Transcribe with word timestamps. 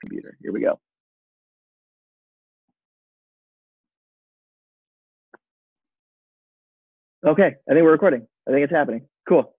computer. 0.00 0.36
Here 0.42 0.52
we 0.52 0.60
go. 0.60 0.78
Okay, 7.26 7.56
I 7.68 7.72
think 7.72 7.82
we're 7.82 7.90
recording. 7.90 8.26
I 8.46 8.52
think 8.52 8.62
it's 8.64 8.72
happening. 8.72 9.06
Cool. 9.28 9.52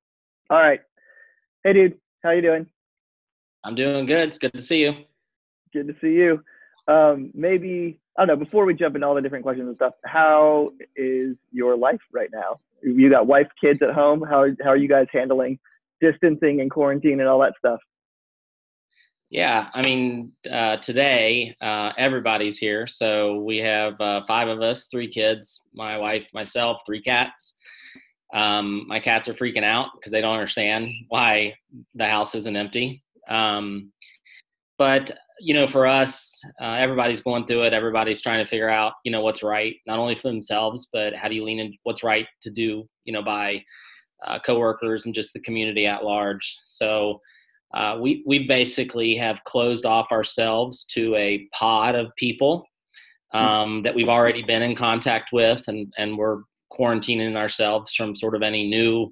All 0.49 0.57
right. 0.57 0.79
Hey, 1.63 1.73
dude. 1.73 1.99
How 2.23 2.31
you 2.31 2.41
doing? 2.41 2.65
I'm 3.63 3.75
doing 3.75 4.05
good. 4.05 4.29
It's 4.29 4.37
good 4.37 4.53
to 4.53 4.61
see 4.61 4.81
you. 4.81 4.93
Good 5.73 5.87
to 5.87 5.95
see 6.01 6.13
you. 6.13 6.41
Um, 6.87 7.31
maybe 7.33 7.99
I 8.17 8.25
don't 8.25 8.39
know. 8.39 8.43
Before 8.43 8.65
we 8.65 8.73
jump 8.73 8.95
into 8.95 9.05
all 9.07 9.15
the 9.15 9.21
different 9.21 9.43
questions 9.43 9.67
and 9.67 9.75
stuff, 9.75 9.93
how 10.05 10.71
is 10.95 11.35
your 11.51 11.77
life 11.77 11.99
right 12.11 12.29
now? 12.31 12.59
You 12.81 13.09
got 13.09 13.27
wife, 13.27 13.47
kids 13.61 13.81
at 13.81 13.91
home. 13.93 14.21
How 14.21 14.47
how 14.63 14.69
are 14.69 14.77
you 14.77 14.89
guys 14.89 15.07
handling 15.11 15.59
distancing 16.01 16.61
and 16.61 16.71
quarantine 16.71 17.19
and 17.19 17.29
all 17.29 17.39
that 17.39 17.53
stuff? 17.59 17.79
Yeah, 19.29 19.69
I 19.75 19.83
mean, 19.83 20.31
uh, 20.51 20.77
today 20.77 21.55
uh, 21.61 21.91
everybody's 21.97 22.57
here. 22.57 22.87
So 22.87 23.41
we 23.41 23.57
have 23.57 23.99
uh, 24.01 24.21
five 24.27 24.47
of 24.47 24.61
us, 24.61 24.87
three 24.87 25.07
kids, 25.07 25.67
my 25.73 25.97
wife, 25.97 26.25
myself, 26.33 26.81
three 26.85 27.01
cats. 27.01 27.55
Um, 28.33 28.85
my 28.87 28.99
cats 28.99 29.27
are 29.27 29.35
freaking 29.35 29.63
out 29.63 29.89
because 29.95 30.11
they 30.11 30.21
don't 30.21 30.33
understand 30.33 30.89
why 31.09 31.55
the 31.93 32.07
house 32.07 32.33
isn't 32.33 32.55
empty. 32.55 33.03
Um, 33.29 33.91
but 34.79 35.11
you 35.39 35.53
know, 35.53 35.67
for 35.67 35.85
us, 35.85 36.41
uh, 36.61 36.73
everybody's 36.79 37.21
going 37.21 37.45
through 37.45 37.63
it. 37.63 37.73
Everybody's 37.73 38.21
trying 38.21 38.43
to 38.43 38.49
figure 38.49 38.69
out, 38.69 38.93
you 39.05 39.11
know, 39.11 39.21
what's 39.21 39.43
right, 39.43 39.75
not 39.87 39.99
only 39.99 40.15
for 40.15 40.27
themselves, 40.27 40.89
but 40.91 41.15
how 41.15 41.27
do 41.27 41.35
you 41.35 41.45
lean 41.45 41.59
in 41.59 41.73
what's 41.83 42.03
right 42.03 42.27
to 42.41 42.49
do, 42.49 42.89
you 43.05 43.13
know, 43.13 43.23
by 43.23 43.63
uh, 44.25 44.39
coworkers 44.39 45.05
and 45.05 45.15
just 45.15 45.33
the 45.33 45.39
community 45.39 45.85
at 45.85 46.03
large. 46.03 46.57
So 46.65 47.21
uh, 47.73 47.97
we 48.01 48.23
we 48.25 48.47
basically 48.47 49.15
have 49.15 49.43
closed 49.43 49.85
off 49.85 50.11
ourselves 50.11 50.85
to 50.85 51.15
a 51.15 51.47
pod 51.53 51.95
of 51.95 52.11
people 52.17 52.65
um, 53.33 53.83
that 53.83 53.93
we've 53.93 54.09
already 54.09 54.41
been 54.41 54.61
in 54.61 54.75
contact 54.75 55.31
with, 55.31 55.63
and 55.67 55.93
and 55.97 56.17
we're 56.17 56.41
quarantining 56.71 57.35
ourselves 57.35 57.93
from 57.93 58.15
sort 58.15 58.35
of 58.35 58.41
any 58.41 58.69
new 58.69 59.11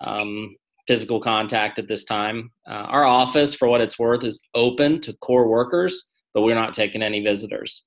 um, 0.00 0.54
physical 0.86 1.20
contact 1.20 1.78
at 1.78 1.88
this 1.88 2.04
time. 2.04 2.50
Uh, 2.68 2.86
our 2.88 3.04
office, 3.04 3.54
for 3.54 3.68
what 3.68 3.80
it's 3.80 3.98
worth, 3.98 4.24
is 4.24 4.40
open 4.54 5.00
to 5.00 5.12
core 5.14 5.48
workers, 5.48 6.10
but 6.32 6.42
we're 6.42 6.54
not 6.54 6.74
taking 6.74 7.02
any 7.02 7.22
visitors. 7.22 7.86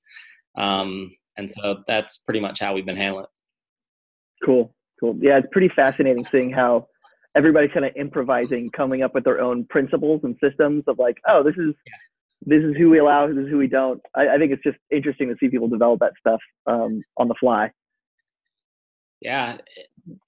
Um, 0.56 1.14
and 1.36 1.48
so 1.50 1.82
that's 1.86 2.18
pretty 2.18 2.40
much 2.40 2.60
how 2.60 2.74
we've 2.74 2.86
been 2.86 2.96
handling 2.96 3.24
it. 3.24 4.44
Cool, 4.44 4.74
cool. 5.00 5.16
Yeah, 5.20 5.38
it's 5.38 5.48
pretty 5.52 5.68
fascinating 5.68 6.26
seeing 6.26 6.50
how 6.50 6.86
everybody's 7.36 7.70
kind 7.72 7.86
of 7.86 7.92
improvising, 7.96 8.70
coming 8.76 9.02
up 9.02 9.14
with 9.14 9.24
their 9.24 9.40
own 9.40 9.64
principles 9.66 10.20
and 10.24 10.36
systems 10.42 10.84
of 10.86 10.98
like, 10.98 11.16
oh, 11.28 11.42
this 11.42 11.54
is 11.56 11.74
yeah. 11.86 11.92
this 12.46 12.62
is 12.62 12.76
who 12.76 12.90
we 12.90 12.98
allow, 12.98 13.26
this 13.26 13.36
is 13.36 13.48
who 13.48 13.58
we 13.58 13.66
don't. 13.66 14.00
I, 14.14 14.28
I, 14.28 14.38
think 14.38 14.52
it's 14.52 14.62
just 14.62 14.78
interesting 14.90 15.28
to 15.28 15.36
see 15.38 15.48
people 15.48 15.68
develop 15.68 16.00
that 16.00 16.12
stuff 16.18 16.40
um, 16.66 17.02
on 17.16 17.28
the 17.28 17.34
fly. 17.38 17.70
Yeah, 19.20 19.58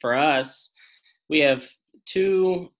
for 0.01 0.15
us, 0.15 0.73
we 1.29 1.39
have 1.41 1.69
two 2.07 2.71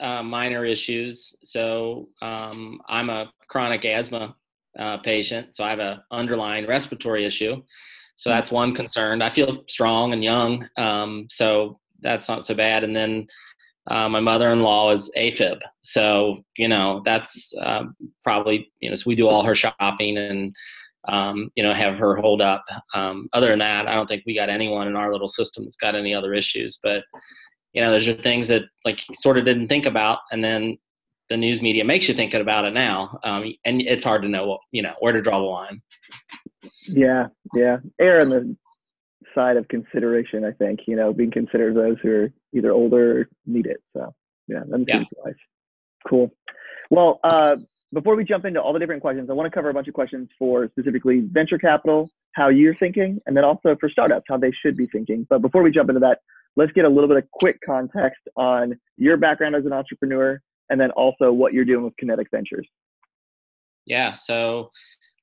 uh, 0.00 0.22
minor 0.22 0.64
issues. 0.64 1.34
So 1.44 2.08
um, 2.22 2.80
I'm 2.88 3.10
a 3.10 3.30
chronic 3.48 3.84
asthma 3.84 4.34
uh, 4.78 4.98
patient, 4.98 5.54
so 5.54 5.64
I 5.64 5.70
have 5.70 5.78
an 5.78 6.00
underlying 6.10 6.66
respiratory 6.66 7.24
issue. 7.24 7.62
So 8.16 8.30
hmm. 8.30 8.36
that's 8.36 8.50
one 8.50 8.74
concern. 8.74 9.22
I 9.22 9.30
feel 9.30 9.64
strong 9.68 10.12
and 10.12 10.24
young, 10.24 10.68
um, 10.76 11.26
so 11.30 11.80
that's 12.00 12.28
not 12.28 12.46
so 12.46 12.54
bad. 12.54 12.84
And 12.84 12.94
then 12.94 13.26
uh, 13.90 14.08
my 14.08 14.20
mother-in-law 14.20 14.92
is 14.92 15.10
AFib, 15.16 15.60
so 15.80 16.42
you 16.56 16.68
know 16.68 17.02
that's 17.04 17.52
uh, 17.62 17.84
probably 18.24 18.70
you 18.80 18.88
know 18.88 18.94
so 18.94 19.04
we 19.06 19.14
do 19.14 19.26
all 19.26 19.42
her 19.42 19.54
shopping 19.54 20.18
and 20.18 20.54
um, 21.08 21.50
you 21.54 21.62
know 21.62 21.72
have 21.72 21.96
her 21.96 22.16
hold 22.16 22.40
up. 22.40 22.64
Um, 22.94 23.28
other 23.32 23.48
than 23.48 23.60
that, 23.60 23.88
I 23.88 23.94
don't 23.94 24.06
think 24.06 24.24
we 24.26 24.34
got 24.34 24.50
anyone 24.50 24.88
in 24.88 24.96
our 24.96 25.12
little 25.12 25.28
system 25.28 25.64
that's 25.64 25.76
got 25.76 25.94
any 25.94 26.14
other 26.14 26.34
issues. 26.34 26.78
But 26.82 27.04
you 27.72 27.82
know, 27.82 27.90
those 27.90 28.08
are 28.08 28.14
things 28.14 28.48
that 28.48 28.62
like 28.84 29.00
sort 29.14 29.38
of 29.38 29.44
didn't 29.44 29.68
think 29.68 29.86
about, 29.86 30.20
and 30.32 30.44
then 30.44 30.78
the 31.30 31.36
news 31.36 31.62
media 31.62 31.84
makes 31.84 32.08
you 32.08 32.14
think 32.14 32.34
about 32.34 32.64
it 32.64 32.74
now, 32.74 33.18
um, 33.24 33.52
and 33.64 33.80
it's 33.82 34.04
hard 34.04 34.22
to 34.22 34.28
know 34.28 34.46
what 34.46 34.60
you 34.70 34.82
know 34.82 34.94
where 35.00 35.12
to 35.12 35.20
draw 35.20 35.38
the 35.38 35.44
line. 35.44 35.80
Yeah, 36.86 37.26
yeah. 37.54 37.78
Aaron, 38.00 38.58
side 39.38 39.56
of 39.56 39.68
consideration, 39.68 40.44
I 40.44 40.52
think. 40.52 40.80
You 40.86 40.96
know, 40.96 41.12
being 41.12 41.30
considered 41.30 41.76
those 41.76 41.96
who 42.02 42.10
are 42.10 42.28
either 42.52 42.72
older 42.72 43.20
or 43.20 43.28
need 43.46 43.66
it. 43.66 43.78
So 43.96 44.12
yeah, 44.48 44.60
that 44.68 44.84
yeah. 44.88 45.02
wise. 45.24 45.34
Cool. 46.08 46.30
Well, 46.90 47.20
uh, 47.22 47.56
before 47.92 48.16
we 48.16 48.24
jump 48.24 48.44
into 48.44 48.60
all 48.60 48.72
the 48.72 48.78
different 48.78 49.02
questions, 49.02 49.30
I 49.30 49.34
want 49.34 49.46
to 49.50 49.54
cover 49.54 49.70
a 49.70 49.74
bunch 49.74 49.88
of 49.88 49.94
questions 49.94 50.28
for 50.38 50.68
specifically 50.68 51.22
venture 51.30 51.58
capital, 51.58 52.10
how 52.32 52.48
you're 52.48 52.74
thinking, 52.76 53.18
and 53.26 53.36
then 53.36 53.44
also 53.44 53.76
for 53.78 53.88
startups, 53.88 54.24
how 54.28 54.38
they 54.38 54.52
should 54.62 54.76
be 54.76 54.86
thinking. 54.86 55.26
But 55.30 55.40
before 55.42 55.62
we 55.62 55.70
jump 55.70 55.88
into 55.88 56.00
that, 56.00 56.18
let's 56.56 56.72
get 56.72 56.84
a 56.84 56.88
little 56.88 57.08
bit 57.08 57.18
of 57.18 57.30
quick 57.32 57.58
context 57.64 58.20
on 58.36 58.78
your 58.96 59.16
background 59.16 59.54
as 59.54 59.64
an 59.64 59.72
entrepreneur 59.72 60.40
and 60.70 60.80
then 60.80 60.90
also 60.92 61.32
what 61.32 61.52
you're 61.52 61.64
doing 61.64 61.84
with 61.84 61.96
Kinetic 61.96 62.28
Ventures. 62.30 62.68
Yeah, 63.86 64.12
so 64.12 64.70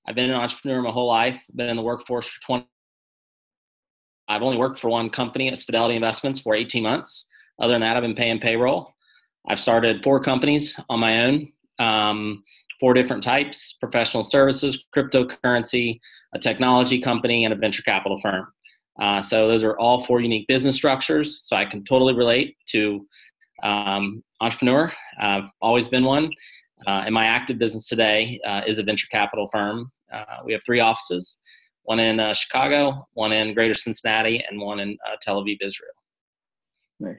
I've 0.08 0.16
been 0.16 0.30
an 0.30 0.36
entrepreneur 0.36 0.82
my 0.82 0.92
whole 0.92 1.08
life, 1.08 1.40
been 1.56 1.70
in 1.70 1.76
the 1.76 1.84
workforce 1.84 2.28
for 2.28 2.42
20 2.42 2.68
I've 4.28 4.42
only 4.42 4.58
worked 4.58 4.80
for 4.80 4.90
one 4.90 5.10
company, 5.10 5.48
it's 5.48 5.64
Fidelity 5.64 5.96
Investments, 5.96 6.40
for 6.40 6.56
18 6.56 6.84
months. 6.84 7.28
Other 7.60 7.74
than 7.74 7.82
that, 7.82 7.96
I've 7.96 8.04
been 8.04 8.16
paying 8.16 8.40
payroll. 8.40 8.94
I've 9.48 9.60
started 9.60 10.04
four 10.04 10.20
companies 10.20 10.78
on 10.90 11.00
my 11.00 11.24
own, 11.24 11.52
um, 11.80 12.44
four 12.80 12.94
different 12.94 13.24
types 13.24 13.74
professional 13.74 14.24
services, 14.24 14.86
cryptocurrency, 14.96 16.00
a 16.34 16.40
technology 16.40 17.00
company, 17.00 17.46
and 17.46 17.54
a 17.54 17.58
venture 17.58 17.84
capital 17.84 18.20
firm. 18.20 18.48
Uh, 19.00 19.22
so 19.22 19.48
those 19.48 19.64
are 19.64 19.78
all 19.78 20.04
four 20.04 20.22
unique 20.22 20.48
business 20.48 20.76
structures. 20.76 21.42
So 21.44 21.56
I 21.56 21.66
can 21.66 21.84
totally 21.84 22.16
relate 22.16 22.56
to 22.70 23.06
um, 23.64 24.24
entrepreneur. 24.42 24.92
I've 25.20 25.50
always 25.62 25.88
been 25.88 26.06
one. 26.06 26.32
Uh, 26.88 27.04
and 27.06 27.14
my 27.14 27.26
active 27.26 27.58
business 27.58 27.88
today 27.88 28.40
uh, 28.46 28.62
is 28.66 28.80
a 28.80 28.84
venture 28.84 29.08
capital 29.12 29.48
firm. 29.48 29.92
Uh, 30.12 30.24
we 30.46 30.54
have 30.54 30.64
three 30.66 30.80
offices 30.80 31.42
one 31.86 32.00
in 32.00 32.20
uh, 32.20 32.34
Chicago, 32.34 33.08
one 33.14 33.32
in 33.32 33.54
Greater 33.54 33.74
Cincinnati, 33.74 34.44
and 34.50 34.60
one 34.60 34.80
in 34.80 34.98
uh, 35.08 35.16
Tel 35.22 35.44
Aviv, 35.44 35.58
Israel. 35.62 35.92
Nice. 37.00 37.18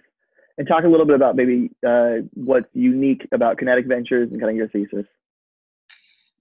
And 0.58 0.66
talk 0.66 0.84
a 0.84 0.88
little 0.88 1.06
bit 1.06 1.16
about 1.16 1.36
maybe 1.36 1.70
uh, 1.86 2.26
what's 2.34 2.68
unique 2.72 3.26
about 3.32 3.58
Kinetic 3.58 3.86
Ventures 3.86 4.30
and 4.30 4.40
kind 4.40 4.50
of 4.50 4.56
your 4.56 4.68
thesis. 4.68 5.06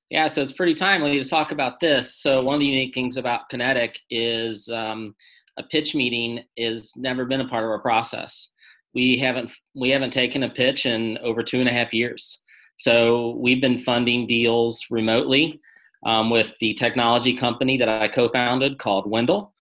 Yeah, 0.09 0.27
so 0.27 0.41
it's 0.41 0.51
pretty 0.51 0.75
timely 0.75 1.21
to 1.21 1.27
talk 1.27 1.51
about 1.51 1.79
this. 1.79 2.15
So 2.15 2.41
one 2.41 2.55
of 2.55 2.59
the 2.59 2.67
unique 2.67 2.93
things 2.93 3.17
about 3.17 3.49
Kinetic 3.49 3.99
is 4.09 4.69
um, 4.69 5.15
a 5.57 5.63
pitch 5.63 5.95
meeting 5.95 6.43
is 6.55 6.93
never 6.95 7.25
been 7.25 7.41
a 7.41 7.47
part 7.47 7.63
of 7.63 7.69
our 7.69 7.81
process. 7.81 8.51
We 8.93 9.17
haven't 9.17 9.51
we 9.75 9.89
haven't 9.89 10.13
taken 10.13 10.43
a 10.43 10.49
pitch 10.49 10.85
in 10.85 11.17
over 11.17 11.43
two 11.43 11.59
and 11.59 11.67
a 11.67 11.73
half 11.73 11.93
years. 11.93 12.43
So 12.77 13.35
we've 13.39 13.61
been 13.61 13.79
funding 13.79 14.27
deals 14.27 14.85
remotely 14.89 15.59
um, 16.05 16.29
with 16.29 16.55
the 16.59 16.73
technology 16.75 17.33
company 17.33 17.77
that 17.77 17.89
I 17.89 18.07
co-founded 18.07 18.77
called 18.77 19.09
Wendell. 19.09 19.53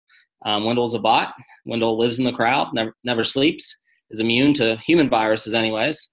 Um, 0.44 0.64
Wendell's 0.64 0.94
a 0.94 0.98
bot. 0.98 1.34
Wendell 1.64 1.96
lives 1.96 2.18
in 2.18 2.24
the 2.24 2.32
crowd, 2.32 2.74
never, 2.74 2.94
never 3.04 3.24
sleeps, 3.24 3.82
is 4.10 4.20
immune 4.20 4.52
to 4.54 4.76
human 4.78 5.08
viruses, 5.08 5.54
anyways. 5.54 6.10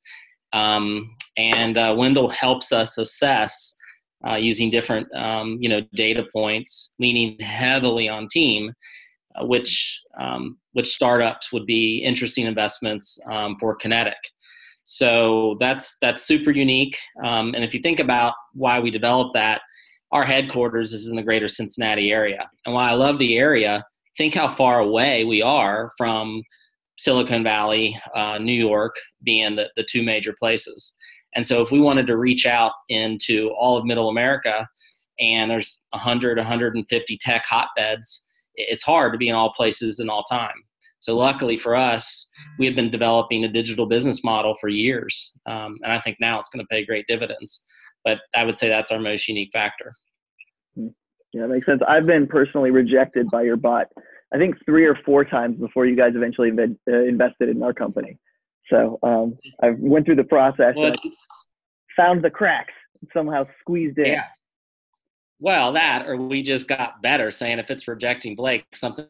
Um, 0.53 1.15
and 1.37 1.77
uh, 1.77 1.95
Wendell 1.97 2.29
helps 2.29 2.71
us 2.71 2.97
assess 2.97 3.75
uh, 4.29 4.35
using 4.35 4.69
different, 4.69 5.07
um, 5.15 5.57
you 5.59 5.69
know, 5.69 5.81
data 5.93 6.25
points, 6.31 6.93
leaning 6.99 7.39
heavily 7.39 8.07
on 8.07 8.27
team, 8.27 8.71
uh, 9.35 9.45
which 9.45 9.99
um, 10.19 10.57
which 10.73 10.93
startups 10.93 11.51
would 11.51 11.65
be 11.65 11.99
interesting 11.99 12.45
investments 12.45 13.17
um, 13.31 13.55
for 13.55 13.75
Kinetic. 13.75 14.17
So 14.83 15.55
that's 15.59 15.97
that's 16.01 16.23
super 16.23 16.51
unique. 16.51 16.97
and 17.23 17.55
if 17.55 17.73
you 17.73 17.79
think 17.79 17.99
about 17.99 18.33
why 18.53 18.79
we 18.79 18.91
developed 18.91 19.33
that, 19.33 19.61
our 20.11 20.23
headquarters 20.23 20.93
is 20.93 21.09
in 21.09 21.15
the 21.15 21.23
greater 21.23 21.47
Cincinnati 21.47 22.11
area. 22.11 22.49
And 22.65 22.73
while 22.73 22.91
I 22.91 22.95
love 22.95 23.19
the 23.19 23.37
area, 23.37 23.85
think 24.17 24.33
how 24.33 24.49
far 24.49 24.79
away 24.79 25.23
we 25.23 25.41
are 25.41 25.91
from 25.97 26.41
Silicon 26.97 27.43
Valley, 27.43 27.97
uh, 28.15 28.37
New 28.39 28.53
York 28.53 28.95
being 29.23 29.55
the, 29.55 29.69
the 29.77 29.85
two 29.89 30.03
major 30.03 30.35
places. 30.37 30.95
And 31.35 31.45
so 31.45 31.61
if 31.61 31.71
we 31.71 31.79
wanted 31.79 32.07
to 32.07 32.17
reach 32.17 32.45
out 32.45 32.71
into 32.89 33.49
all 33.57 33.77
of 33.77 33.85
middle 33.85 34.09
America 34.09 34.67
and 35.19 35.49
there's 35.49 35.81
100, 35.91 36.37
150 36.37 37.17
tech 37.17 37.45
hotbeds, 37.45 38.25
it's 38.55 38.83
hard 38.83 39.13
to 39.13 39.17
be 39.17 39.29
in 39.29 39.35
all 39.35 39.53
places 39.53 39.99
in 39.99 40.09
all 40.09 40.23
time. 40.23 40.63
So 40.99 41.15
luckily 41.15 41.57
for 41.57 41.75
us, 41.75 42.29
we 42.57 42.65
have 42.65 42.75
been 42.75 42.91
developing 42.91 43.45
a 43.45 43.47
digital 43.47 43.85
business 43.85 44.23
model 44.23 44.55
for 44.59 44.67
years. 44.67 45.39
Um, 45.45 45.77
and 45.83 45.93
I 45.93 46.01
think 46.01 46.17
now 46.19 46.39
it's 46.39 46.49
going 46.49 46.65
to 46.65 46.67
pay 46.69 46.85
great 46.85 47.05
dividends 47.07 47.63
but 48.03 48.19
I 48.35 48.43
would 48.43 48.55
say 48.55 48.69
that's 48.69 48.91
our 48.91 48.99
most 48.99 49.27
unique 49.27 49.51
factor. 49.51 49.93
Yeah, 50.75 51.43
that 51.43 51.47
makes 51.49 51.65
sense. 51.65 51.81
I've 51.87 52.05
been 52.05 52.27
personally 52.27 52.71
rejected 52.71 53.29
by 53.29 53.43
your 53.43 53.57
bot, 53.57 53.87
I 54.33 54.37
think 54.37 54.55
three 54.65 54.85
or 54.85 54.95
four 55.05 55.25
times 55.25 55.59
before 55.59 55.85
you 55.85 55.95
guys 55.95 56.13
eventually 56.15 56.51
uh, 56.51 56.91
invested 56.91 57.49
in 57.49 57.63
our 57.63 57.73
company. 57.73 58.17
So 58.69 58.99
um, 59.01 59.37
I 59.63 59.71
went 59.77 60.05
through 60.05 60.17
the 60.17 60.23
process 60.23 60.75
well, 60.75 60.93
found 61.97 62.23
the 62.23 62.29
cracks, 62.29 62.73
somehow 63.13 63.45
squeezed 63.59 63.97
in. 63.97 64.05
Yeah. 64.05 64.25
well, 65.39 65.73
that 65.73 66.07
or 66.07 66.17
we 66.17 66.43
just 66.43 66.67
got 66.67 67.01
better 67.01 67.31
saying 67.31 67.57
if 67.59 67.71
it's 67.71 67.87
rejecting 67.87 68.35
Blake, 68.35 68.65
something 68.73 69.07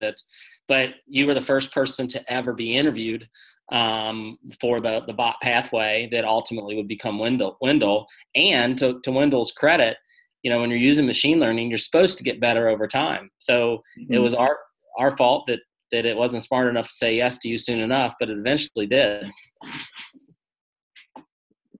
that. 0.00 0.20
But 0.68 0.90
you 1.06 1.26
were 1.26 1.34
the 1.34 1.40
first 1.40 1.72
person 1.72 2.06
to 2.08 2.32
ever 2.32 2.52
be 2.52 2.76
interviewed 2.76 3.28
um, 3.70 4.36
for 4.60 4.80
the 4.80 5.02
the 5.06 5.12
bot 5.12 5.36
pathway 5.42 6.08
that 6.12 6.24
ultimately 6.24 6.76
would 6.76 6.88
become 6.88 7.18
Wendell. 7.18 7.56
Wendell, 7.60 8.06
and 8.34 8.76
to, 8.78 9.00
to 9.04 9.12
Wendell's 9.12 9.52
credit, 9.52 9.96
you 10.42 10.50
know, 10.50 10.60
when 10.60 10.70
you're 10.70 10.78
using 10.78 11.06
machine 11.06 11.38
learning, 11.38 11.68
you're 11.68 11.78
supposed 11.78 12.18
to 12.18 12.24
get 12.24 12.40
better 12.40 12.68
over 12.68 12.86
time. 12.86 13.30
So 13.38 13.82
mm-hmm. 13.98 14.14
it 14.14 14.18
was 14.18 14.34
our 14.34 14.58
our 14.98 15.16
fault 15.16 15.46
that 15.46 15.60
that 15.92 16.06
it 16.06 16.16
wasn't 16.16 16.42
smart 16.42 16.68
enough 16.68 16.88
to 16.88 16.94
say 16.94 17.14
yes 17.14 17.38
to 17.38 17.48
you 17.48 17.58
soon 17.58 17.80
enough, 17.80 18.14
but 18.18 18.30
it 18.30 18.38
eventually 18.38 18.86
did. 18.86 19.30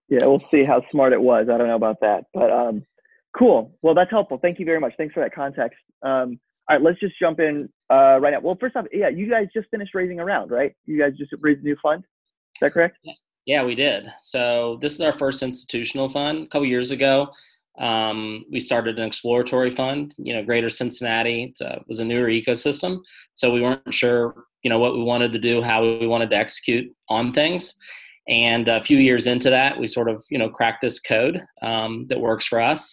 Yeah, 0.07 0.25
we'll 0.25 0.43
see 0.51 0.63
how 0.63 0.83
smart 0.91 1.13
it 1.13 1.21
was. 1.21 1.47
I 1.51 1.57
don't 1.57 1.67
know 1.67 1.75
about 1.75 1.99
that, 2.01 2.25
but 2.33 2.51
um, 2.51 2.85
cool. 3.37 3.75
Well, 3.81 3.95
that's 3.95 4.11
helpful. 4.11 4.37
Thank 4.39 4.59
you 4.59 4.65
very 4.65 4.79
much. 4.79 4.93
Thanks 4.97 5.13
for 5.13 5.21
that 5.21 5.33
context. 5.33 5.79
Um, 6.03 6.39
all 6.69 6.77
right, 6.77 6.83
let's 6.83 6.99
just 6.99 7.19
jump 7.19 7.39
in 7.39 7.69
uh, 7.89 8.19
right 8.21 8.31
now. 8.31 8.39
Well, 8.39 8.57
first 8.59 8.75
off, 8.75 8.85
yeah, 8.93 9.09
you 9.09 9.29
guys 9.29 9.47
just 9.53 9.69
finished 9.69 9.93
raising 9.93 10.19
a 10.19 10.25
round, 10.25 10.49
right? 10.51 10.73
You 10.85 10.97
guys 10.97 11.13
just 11.17 11.33
raised 11.41 11.61
a 11.61 11.63
new 11.63 11.75
fund. 11.81 12.03
Is 12.55 12.59
that 12.61 12.73
correct? 12.73 12.97
Yeah, 13.45 13.65
we 13.65 13.75
did. 13.75 14.05
So 14.19 14.77
this 14.79 14.93
is 14.93 15.01
our 15.01 15.11
first 15.11 15.43
institutional 15.43 16.07
fund. 16.07 16.45
A 16.45 16.47
couple 16.47 16.65
years 16.65 16.91
ago, 16.91 17.27
um, 17.79 18.45
we 18.49 18.59
started 18.59 18.97
an 18.97 19.05
exploratory 19.05 19.71
fund. 19.71 20.13
You 20.17 20.35
know, 20.35 20.43
Greater 20.43 20.69
Cincinnati 20.69 21.53
uh, 21.59 21.79
was 21.87 21.99
a 21.99 22.05
newer 22.05 22.27
ecosystem, 22.27 23.01
so 23.33 23.51
we 23.51 23.61
weren't 23.61 23.93
sure, 23.93 24.45
you 24.63 24.69
know, 24.69 24.79
what 24.79 24.93
we 24.93 25.03
wanted 25.03 25.33
to 25.33 25.39
do, 25.39 25.61
how 25.61 25.81
we 25.81 26.07
wanted 26.07 26.29
to 26.29 26.37
execute 26.37 26.89
on 27.09 27.33
things. 27.33 27.75
And 28.29 28.69
a 28.69 28.81
few 28.81 28.99
years 28.99 29.27
into 29.27 29.49
that, 29.49 29.77
we 29.77 29.87
sort 29.87 30.09
of, 30.09 30.23
you 30.29 30.37
know, 30.37 30.49
cracked 30.49 30.81
this 30.81 30.99
code 30.99 31.41
um, 31.61 32.05
that 32.07 32.21
works 32.21 32.47
for 32.47 32.61
us. 32.61 32.89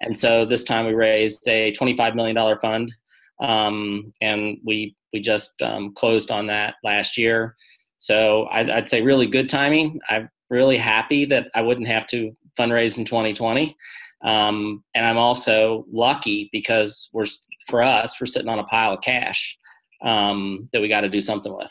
And 0.00 0.16
so 0.16 0.44
this 0.44 0.62
time 0.62 0.86
we 0.86 0.94
raised 0.94 1.48
a 1.48 1.72
$25 1.72 2.14
million 2.14 2.58
fund, 2.60 2.92
um, 3.40 4.12
and 4.20 4.58
we 4.64 4.96
we 5.12 5.20
just 5.20 5.60
um, 5.62 5.94
closed 5.94 6.30
on 6.30 6.46
that 6.48 6.74
last 6.84 7.16
year. 7.16 7.56
So 7.96 8.46
I'd, 8.50 8.70
I'd 8.70 8.88
say 8.88 9.02
really 9.02 9.26
good 9.26 9.48
timing. 9.48 9.98
I'm 10.08 10.28
really 10.50 10.76
happy 10.76 11.24
that 11.26 11.48
I 11.54 11.62
wouldn't 11.62 11.88
have 11.88 12.06
to 12.08 12.36
fundraise 12.58 12.98
in 12.98 13.04
2020. 13.04 13.74
Um, 14.22 14.84
and 14.94 15.06
I'm 15.06 15.16
also 15.16 15.86
lucky 15.90 16.48
because 16.52 17.08
we're 17.12 17.26
for 17.68 17.82
us 17.82 18.20
we're 18.20 18.26
sitting 18.26 18.48
on 18.48 18.58
a 18.58 18.64
pile 18.64 18.94
of 18.94 19.00
cash 19.00 19.58
um, 20.02 20.68
that 20.72 20.80
we 20.80 20.88
got 20.88 21.02
to 21.02 21.08
do 21.08 21.20
something 21.20 21.54
with. 21.54 21.70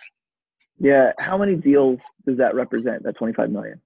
Yeah, 0.80 1.12
how 1.20 1.38
many 1.38 1.56
deals 1.56 2.00
does 2.26 2.38
that 2.38 2.56
represent? 2.56 3.04
That 3.04 3.18
25 3.18 3.50
million. 3.50 3.82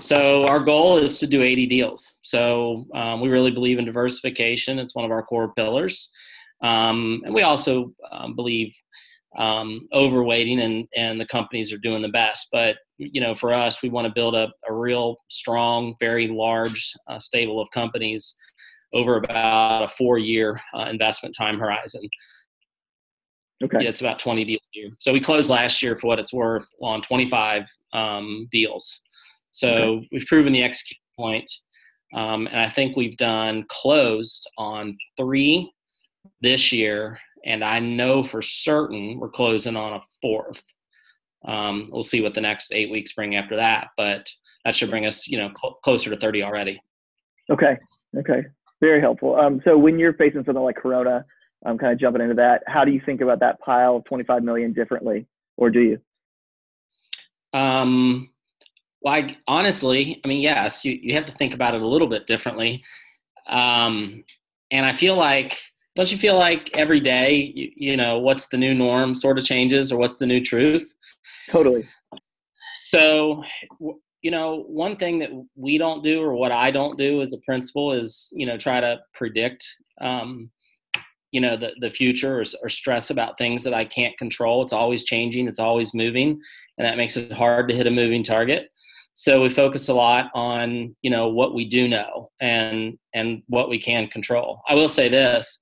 So 0.00 0.46
our 0.46 0.58
goal 0.58 0.98
is 0.98 1.18
to 1.18 1.26
do 1.26 1.42
80 1.42 1.66
deals. 1.66 2.18
So 2.24 2.86
um, 2.94 3.20
we 3.20 3.28
really 3.28 3.50
believe 3.50 3.78
in 3.78 3.84
diversification. 3.84 4.78
It's 4.78 4.94
one 4.94 5.04
of 5.04 5.10
our 5.10 5.22
core 5.22 5.52
pillars, 5.54 6.10
um, 6.62 7.22
and 7.24 7.34
we 7.34 7.42
also 7.42 7.92
um, 8.10 8.34
believe 8.34 8.72
um, 9.36 9.88
overweighting 9.94 10.60
and 10.60 10.86
and 10.96 11.20
the 11.20 11.26
companies 11.26 11.72
are 11.72 11.78
doing 11.78 12.02
the 12.02 12.08
best. 12.08 12.48
But 12.52 12.76
you 12.98 13.20
know, 13.20 13.34
for 13.34 13.52
us, 13.52 13.82
we 13.82 13.88
want 13.88 14.06
to 14.06 14.12
build 14.14 14.34
a, 14.34 14.50
a 14.68 14.72
real 14.72 15.16
strong, 15.28 15.94
very 16.00 16.28
large 16.28 16.92
uh, 17.08 17.18
stable 17.18 17.60
of 17.60 17.68
companies 17.70 18.36
over 18.92 19.16
about 19.16 19.82
a 19.82 19.88
four 19.88 20.18
year 20.18 20.60
uh, 20.74 20.86
investment 20.90 21.34
time 21.36 21.58
horizon. 21.58 22.02
Okay. 23.64 23.78
Yeah, 23.80 23.88
it's 23.88 24.00
about 24.00 24.18
20 24.18 24.44
deals 24.44 24.68
a 24.74 24.78
year. 24.78 24.90
So 24.98 25.12
we 25.12 25.20
closed 25.20 25.48
last 25.48 25.82
year 25.82 25.94
for 25.94 26.08
what 26.08 26.18
it's 26.18 26.32
worth 26.32 26.68
on 26.82 27.00
25 27.00 27.64
um, 27.92 28.48
deals. 28.50 29.02
So 29.52 29.70
okay. 29.70 30.08
we've 30.10 30.26
proven 30.26 30.52
the 30.52 30.64
execute 30.64 30.98
point, 31.16 31.48
um, 32.14 32.48
and 32.48 32.60
I 32.60 32.68
think 32.68 32.96
we've 32.96 33.16
done 33.16 33.64
closed 33.68 34.48
on 34.58 34.96
three 35.16 35.70
this 36.40 36.72
year, 36.72 37.18
and 37.44 37.64
I 37.64 37.80
know 37.80 38.22
for 38.22 38.42
certain 38.42 39.18
we're 39.18 39.30
closing 39.30 39.76
on 39.76 39.94
a 39.94 40.00
fourth. 40.20 40.62
Um, 41.44 41.88
we'll 41.90 42.02
see 42.02 42.22
what 42.22 42.34
the 42.34 42.40
next 42.40 42.72
eight 42.72 42.90
weeks 42.90 43.12
bring 43.12 43.34
after 43.34 43.56
that, 43.56 43.88
but 43.96 44.30
that 44.64 44.76
should 44.76 44.90
bring 44.90 45.06
us, 45.06 45.26
you 45.26 45.38
know, 45.38 45.50
cl- 45.60 45.78
closer 45.82 46.10
to 46.10 46.16
30 46.16 46.42
already. 46.42 46.80
Okay. 47.50 47.76
Okay. 48.16 48.44
Very 48.80 49.00
helpful. 49.00 49.36
Um, 49.36 49.60
so 49.64 49.76
when 49.76 49.98
you're 49.98 50.14
facing 50.14 50.44
something 50.44 50.62
like 50.62 50.76
Corona, 50.76 51.24
I'm 51.64 51.78
kind 51.78 51.92
of 51.92 51.98
jumping 51.98 52.22
into 52.22 52.34
that. 52.34 52.62
How 52.66 52.84
do 52.84 52.92
you 52.92 53.00
think 53.04 53.20
about 53.20 53.40
that 53.40 53.60
pile 53.60 53.96
of 53.96 54.04
25 54.04 54.42
million 54.42 54.72
differently, 54.72 55.26
or 55.56 55.70
do 55.70 55.80
you? 55.80 55.98
Um, 57.52 58.30
well, 59.02 59.28
honestly, 59.46 60.20
I 60.24 60.28
mean, 60.28 60.40
yes, 60.40 60.84
you, 60.84 60.98
you 61.00 61.14
have 61.14 61.26
to 61.26 61.32
think 61.32 61.54
about 61.54 61.74
it 61.74 61.82
a 61.82 61.86
little 61.86 62.08
bit 62.08 62.26
differently. 62.26 62.82
Um, 63.48 64.24
and 64.70 64.86
I 64.86 64.92
feel 64.92 65.16
like, 65.16 65.58
don't 65.94 66.10
you 66.10 66.18
feel 66.18 66.36
like 66.36 66.70
every 66.74 67.00
day, 67.00 67.52
you, 67.54 67.70
you 67.76 67.96
know, 67.96 68.18
what's 68.18 68.48
the 68.48 68.56
new 68.56 68.74
norm 68.74 69.14
sort 69.14 69.38
of 69.38 69.44
changes 69.44 69.92
or 69.92 69.98
what's 69.98 70.18
the 70.18 70.26
new 70.26 70.42
truth? 70.42 70.92
Totally. 71.50 71.86
So, 72.74 73.42
you 74.22 74.30
know, 74.30 74.64
one 74.68 74.96
thing 74.96 75.18
that 75.18 75.30
we 75.54 75.78
don't 75.78 76.02
do 76.02 76.22
or 76.22 76.34
what 76.34 76.52
I 76.52 76.70
don't 76.70 76.96
do 76.96 77.20
as 77.20 77.32
a 77.32 77.38
principal 77.44 77.92
is, 77.92 78.28
you 78.32 78.46
know, 78.46 78.56
try 78.56 78.80
to 78.80 78.98
predict, 79.14 79.66
um, 80.00 80.50
you 81.30 81.40
know, 81.40 81.56
the, 81.56 81.72
the 81.80 81.90
future 81.90 82.38
or, 82.38 82.44
or 82.62 82.68
stress 82.68 83.10
about 83.10 83.36
things 83.36 83.64
that 83.64 83.74
I 83.74 83.84
can't 83.84 84.16
control. 84.18 84.62
It's 84.62 84.72
always 84.72 85.04
changing. 85.04 85.48
It's 85.48 85.58
always 85.58 85.94
moving. 85.94 86.40
And 86.78 86.86
that 86.86 86.96
makes 86.96 87.16
it 87.16 87.32
hard 87.32 87.68
to 87.68 87.74
hit 87.74 87.86
a 87.86 87.90
moving 87.90 88.22
target. 88.22 88.68
So 89.14 89.42
we 89.42 89.50
focus 89.50 89.88
a 89.88 89.94
lot 89.94 90.30
on, 90.34 90.96
you 91.02 91.10
know, 91.10 91.28
what 91.28 91.54
we 91.54 91.68
do 91.68 91.86
know 91.86 92.30
and, 92.40 92.98
and 93.14 93.42
what 93.48 93.68
we 93.68 93.78
can 93.78 94.08
control. 94.08 94.62
I 94.68 94.74
will 94.74 94.88
say 94.88 95.08
this, 95.08 95.60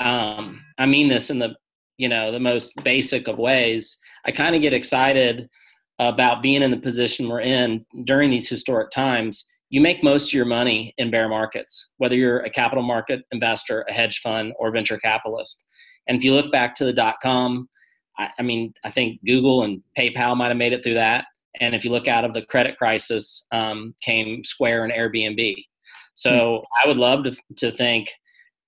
um, 0.00 0.62
I 0.78 0.86
mean 0.86 1.08
this 1.08 1.30
in 1.30 1.38
the, 1.38 1.54
you 1.98 2.08
know, 2.08 2.32
the 2.32 2.40
most 2.40 2.72
basic 2.82 3.28
of 3.28 3.38
ways 3.38 3.98
I 4.24 4.32
kind 4.32 4.54
of 4.56 4.62
get 4.62 4.72
excited 4.72 5.48
about 5.98 6.42
being 6.42 6.62
in 6.62 6.70
the 6.70 6.76
position 6.78 7.28
we're 7.28 7.40
in 7.40 7.84
during 8.04 8.30
these 8.30 8.48
historic 8.48 8.90
times. 8.90 9.46
You 9.68 9.80
make 9.80 10.02
most 10.02 10.30
of 10.30 10.32
your 10.32 10.46
money 10.46 10.94
in 10.98 11.10
bear 11.10 11.28
markets, 11.28 11.90
whether 11.98 12.16
you're 12.16 12.40
a 12.40 12.50
capital 12.50 12.82
market 12.82 13.20
investor, 13.30 13.84
a 13.88 13.92
hedge 13.92 14.18
fund, 14.18 14.52
or 14.58 14.72
venture 14.72 14.98
capitalist. 14.98 15.64
And 16.08 16.16
if 16.16 16.24
you 16.24 16.34
look 16.34 16.50
back 16.50 16.74
to 16.76 16.84
the 16.84 16.92
dot 16.92 17.16
com, 17.22 17.68
I, 18.18 18.30
I 18.38 18.42
mean, 18.42 18.72
I 18.82 18.90
think 18.90 19.20
Google 19.24 19.62
and 19.62 19.82
PayPal 19.96 20.36
might 20.36 20.48
have 20.48 20.56
made 20.56 20.72
it 20.72 20.82
through 20.82 20.94
that. 20.94 21.26
And 21.60 21.74
if 21.74 21.84
you 21.84 21.90
look 21.90 22.08
out 22.08 22.24
of 22.24 22.34
the 22.34 22.42
credit 22.42 22.78
crisis, 22.78 23.46
um, 23.52 23.94
came 24.02 24.42
Square 24.42 24.84
and 24.84 24.92
Airbnb. 24.92 25.54
So 26.14 26.30
mm-hmm. 26.30 26.64
I 26.82 26.88
would 26.88 26.96
love 26.96 27.24
to, 27.24 27.36
to 27.56 27.70
think 27.70 28.08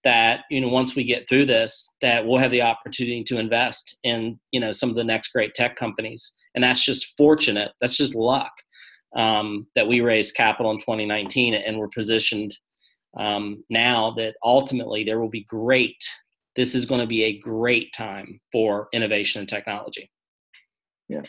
that 0.04 0.40
you 0.50 0.60
know 0.60 0.68
once 0.68 0.94
we 0.94 1.04
get 1.04 1.28
through 1.28 1.46
this 1.46 1.94
that 2.00 2.26
we'll 2.26 2.38
have 2.38 2.50
the 2.50 2.62
opportunity 2.62 3.22
to 3.24 3.38
invest 3.38 3.96
in 4.02 4.38
you 4.50 4.60
know 4.60 4.72
some 4.72 4.88
of 4.88 4.96
the 4.96 5.04
next 5.04 5.28
great 5.32 5.54
tech 5.54 5.76
companies. 5.76 6.32
And 6.54 6.62
that's 6.62 6.84
just 6.84 7.16
fortunate. 7.16 7.72
That's 7.80 7.96
just 7.96 8.14
luck 8.14 8.52
um, 9.16 9.66
that 9.74 9.86
we 9.86 10.00
raised 10.00 10.34
capital 10.34 10.70
in 10.70 10.78
2019 10.78 11.54
and 11.54 11.78
we're 11.78 11.88
positioned 11.88 12.56
um, 13.18 13.62
now 13.68 14.12
that 14.16 14.34
ultimately 14.42 15.04
there 15.04 15.20
will 15.20 15.28
be 15.28 15.44
great 15.44 16.02
this 16.54 16.74
is 16.74 16.84
going 16.84 17.00
to 17.00 17.06
be 17.06 17.24
a 17.24 17.38
great 17.38 17.92
time 17.94 18.38
for 18.50 18.88
innovation 18.92 19.38
and 19.40 19.48
technology. 19.48 20.10
Yeah. 21.08 21.22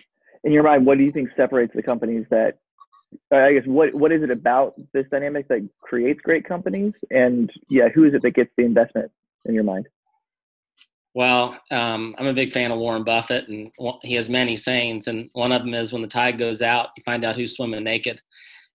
In 0.43 0.51
your 0.51 0.63
mind 0.63 0.85
what 0.85 0.97
do 0.97 1.03
you 1.03 1.11
think 1.11 1.29
separates 1.35 1.73
the 1.73 1.83
companies 1.83 2.25
that 2.29 2.57
I 3.31 3.53
guess 3.53 3.65
what 3.65 3.93
what 3.93 4.11
is 4.11 4.23
it 4.23 4.31
about 4.31 4.73
this 4.93 5.05
dynamic 5.11 5.47
that 5.49 5.67
creates 5.81 6.19
great 6.21 6.45
companies, 6.45 6.93
and 7.11 7.51
yeah, 7.69 7.89
who 7.89 8.03
is 8.05 8.13
it 8.13 8.21
that 8.21 8.31
gets 8.31 8.51
the 8.57 8.65
investment 8.65 9.11
in 9.45 9.53
your 9.53 9.63
mind? 9.63 9.87
Well, 11.15 11.57
um, 11.69 12.15
I'm 12.17 12.27
a 12.27 12.33
big 12.33 12.51
fan 12.51 12.71
of 12.71 12.79
Warren 12.79 13.03
Buffett, 13.03 13.47
and 13.47 13.71
he 14.01 14.15
has 14.15 14.29
many 14.29 14.57
sayings, 14.57 15.07
and 15.07 15.29
one 15.33 15.51
of 15.51 15.61
them 15.61 15.73
is 15.73 15.93
when 15.93 16.01
the 16.01 16.07
tide 16.07 16.39
goes 16.39 16.61
out, 16.61 16.89
you 16.97 17.03
find 17.03 17.23
out 17.23 17.35
who's 17.35 17.55
swimming 17.55 17.83
naked, 17.83 18.19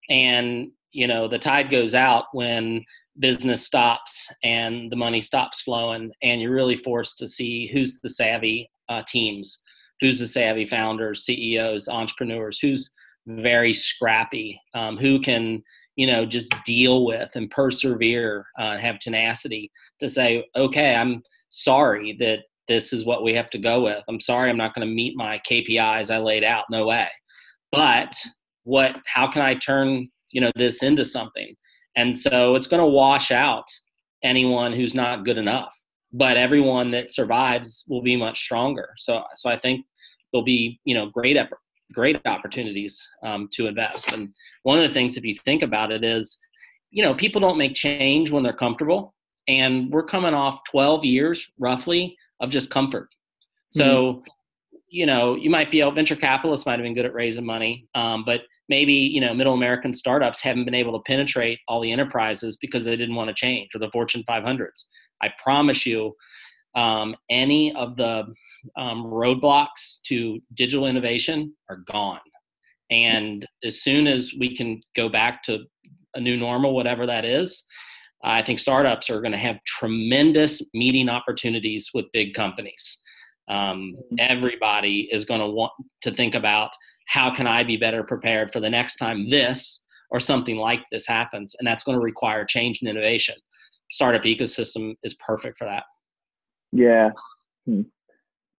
and 0.08 0.70
you 0.92 1.06
know 1.06 1.28
the 1.28 1.38
tide 1.38 1.70
goes 1.70 1.94
out 1.94 2.26
when 2.32 2.84
business 3.18 3.64
stops 3.64 4.32
and 4.44 4.90
the 4.92 4.96
money 4.96 5.20
stops 5.20 5.62
flowing, 5.62 6.12
and 6.22 6.40
you're 6.40 6.52
really 6.52 6.76
forced 6.76 7.18
to 7.18 7.26
see 7.26 7.66
who's 7.66 8.00
the 8.00 8.08
savvy 8.08 8.70
uh, 8.88 9.02
teams, 9.06 9.60
who's 10.00 10.18
the 10.18 10.26
savvy 10.26 10.66
founders, 10.66 11.24
CEOs, 11.24 11.88
entrepreneurs, 11.88 12.58
who's 12.60 12.92
very 13.28 13.74
scrappy, 13.74 14.60
um, 14.74 14.96
who 14.96 15.20
can 15.20 15.62
you 15.96 16.06
know 16.06 16.24
just 16.24 16.54
deal 16.64 17.04
with 17.04 17.30
and 17.34 17.50
persevere, 17.50 18.46
uh, 18.58 18.78
have 18.78 18.98
tenacity 18.98 19.70
to 20.00 20.08
say, 20.08 20.44
okay, 20.56 20.94
I'm 20.94 21.22
sorry 21.50 22.16
that 22.20 22.40
this 22.66 22.92
is 22.92 23.04
what 23.04 23.22
we 23.22 23.34
have 23.34 23.50
to 23.50 23.58
go 23.58 23.82
with. 23.82 24.02
I'm 24.08 24.20
sorry, 24.20 24.50
I'm 24.50 24.56
not 24.56 24.74
going 24.74 24.86
to 24.86 24.94
meet 24.94 25.16
my 25.16 25.40
KPIs 25.48 26.12
I 26.12 26.18
laid 26.18 26.44
out. 26.44 26.64
No 26.70 26.86
way. 26.86 27.08
But 27.70 28.14
what? 28.64 28.96
How 29.06 29.28
can 29.28 29.42
I 29.42 29.54
turn 29.54 30.08
you 30.32 30.40
know 30.40 30.50
this 30.56 30.82
into 30.82 31.04
something? 31.04 31.54
And 31.96 32.18
so 32.18 32.54
it's 32.54 32.66
going 32.66 32.82
to 32.82 32.86
wash 32.86 33.30
out 33.30 33.66
anyone 34.22 34.72
who's 34.72 34.94
not 34.94 35.24
good 35.24 35.38
enough. 35.38 35.74
But 36.12 36.36
everyone 36.36 36.90
that 36.92 37.12
survives 37.12 37.84
will 37.88 38.02
be 38.02 38.16
much 38.16 38.40
stronger. 38.40 38.90
So, 38.96 39.22
so 39.36 39.50
I 39.50 39.58
think 39.58 39.84
there'll 40.32 40.44
be 40.44 40.80
you 40.84 40.94
know 40.94 41.10
great 41.10 41.36
great 41.92 42.20
opportunities 42.26 43.08
um, 43.22 43.48
to 43.52 43.66
invest. 43.66 44.12
And 44.12 44.32
one 44.62 44.78
of 44.78 44.86
the 44.86 44.94
things, 44.94 45.16
if 45.16 45.24
you 45.24 45.34
think 45.34 45.62
about 45.62 45.90
it, 45.90 46.04
is 46.04 46.38
you 46.90 47.02
know, 47.02 47.14
people 47.14 47.40
don't 47.40 47.58
make 47.58 47.74
change 47.74 48.30
when 48.30 48.42
they're 48.42 48.52
comfortable. 48.52 49.14
And 49.46 49.90
we're 49.90 50.04
coming 50.04 50.34
off 50.34 50.60
12 50.70 51.04
years 51.04 51.50
roughly 51.58 52.16
of 52.40 52.50
just 52.50 52.70
comfort. 52.70 53.08
So, 53.70 53.84
mm-hmm. 53.84 54.78
you 54.88 55.06
know, 55.06 55.34
you 55.34 55.50
might 55.50 55.70
be 55.70 55.80
a 55.80 55.90
venture 55.90 56.16
capitalists 56.16 56.66
might 56.66 56.78
have 56.78 56.82
been 56.82 56.94
good 56.94 57.06
at 57.06 57.14
raising 57.14 57.44
money, 57.44 57.86
um, 57.94 58.24
but 58.24 58.42
maybe, 58.68 58.92
you 58.92 59.20
know, 59.20 59.34
middle 59.34 59.54
American 59.54 59.92
startups 59.92 60.40
haven't 60.40 60.64
been 60.64 60.74
able 60.74 60.92
to 60.92 61.02
penetrate 61.06 61.58
all 61.68 61.80
the 61.80 61.92
enterprises 61.92 62.56
because 62.58 62.84
they 62.84 62.96
didn't 62.96 63.14
want 63.14 63.28
to 63.28 63.34
change 63.34 63.70
or 63.74 63.78
the 63.78 63.90
Fortune 63.90 64.24
500s. 64.28 64.84
I 65.22 65.30
promise 65.42 65.84
you, 65.84 66.14
um, 66.78 67.16
any 67.28 67.74
of 67.74 67.96
the 67.96 68.24
um, 68.76 69.04
roadblocks 69.04 70.00
to 70.04 70.38
digital 70.54 70.86
innovation 70.86 71.52
are 71.68 71.82
gone. 71.90 72.20
And 72.90 73.44
as 73.64 73.82
soon 73.82 74.06
as 74.06 74.32
we 74.38 74.56
can 74.56 74.80
go 74.94 75.08
back 75.08 75.42
to 75.44 75.64
a 76.14 76.20
new 76.20 76.36
normal, 76.36 76.74
whatever 76.74 77.04
that 77.06 77.24
is, 77.24 77.64
I 78.22 78.42
think 78.42 78.60
startups 78.60 79.10
are 79.10 79.20
going 79.20 79.32
to 79.32 79.38
have 79.38 79.62
tremendous 79.64 80.62
meeting 80.72 81.08
opportunities 81.08 81.90
with 81.94 82.06
big 82.12 82.34
companies. 82.34 83.00
Um, 83.48 83.96
everybody 84.18 85.08
is 85.10 85.24
going 85.24 85.40
to 85.40 85.48
want 85.48 85.72
to 86.02 86.12
think 86.12 86.34
about 86.36 86.70
how 87.06 87.34
can 87.34 87.46
I 87.46 87.64
be 87.64 87.76
better 87.76 88.04
prepared 88.04 88.52
for 88.52 88.60
the 88.60 88.70
next 88.70 88.96
time 88.96 89.28
this 89.28 89.84
or 90.10 90.20
something 90.20 90.56
like 90.56 90.84
this 90.92 91.06
happens, 91.06 91.56
and 91.58 91.66
that's 91.66 91.82
going 91.82 91.98
to 91.98 92.04
require 92.04 92.44
change 92.44 92.80
and 92.82 92.88
innovation. 92.88 93.34
Startup 93.90 94.22
ecosystem 94.22 94.94
is 95.02 95.14
perfect 95.14 95.58
for 95.58 95.64
that. 95.64 95.84
Yeah, 96.72 97.10
hmm. 97.66 97.82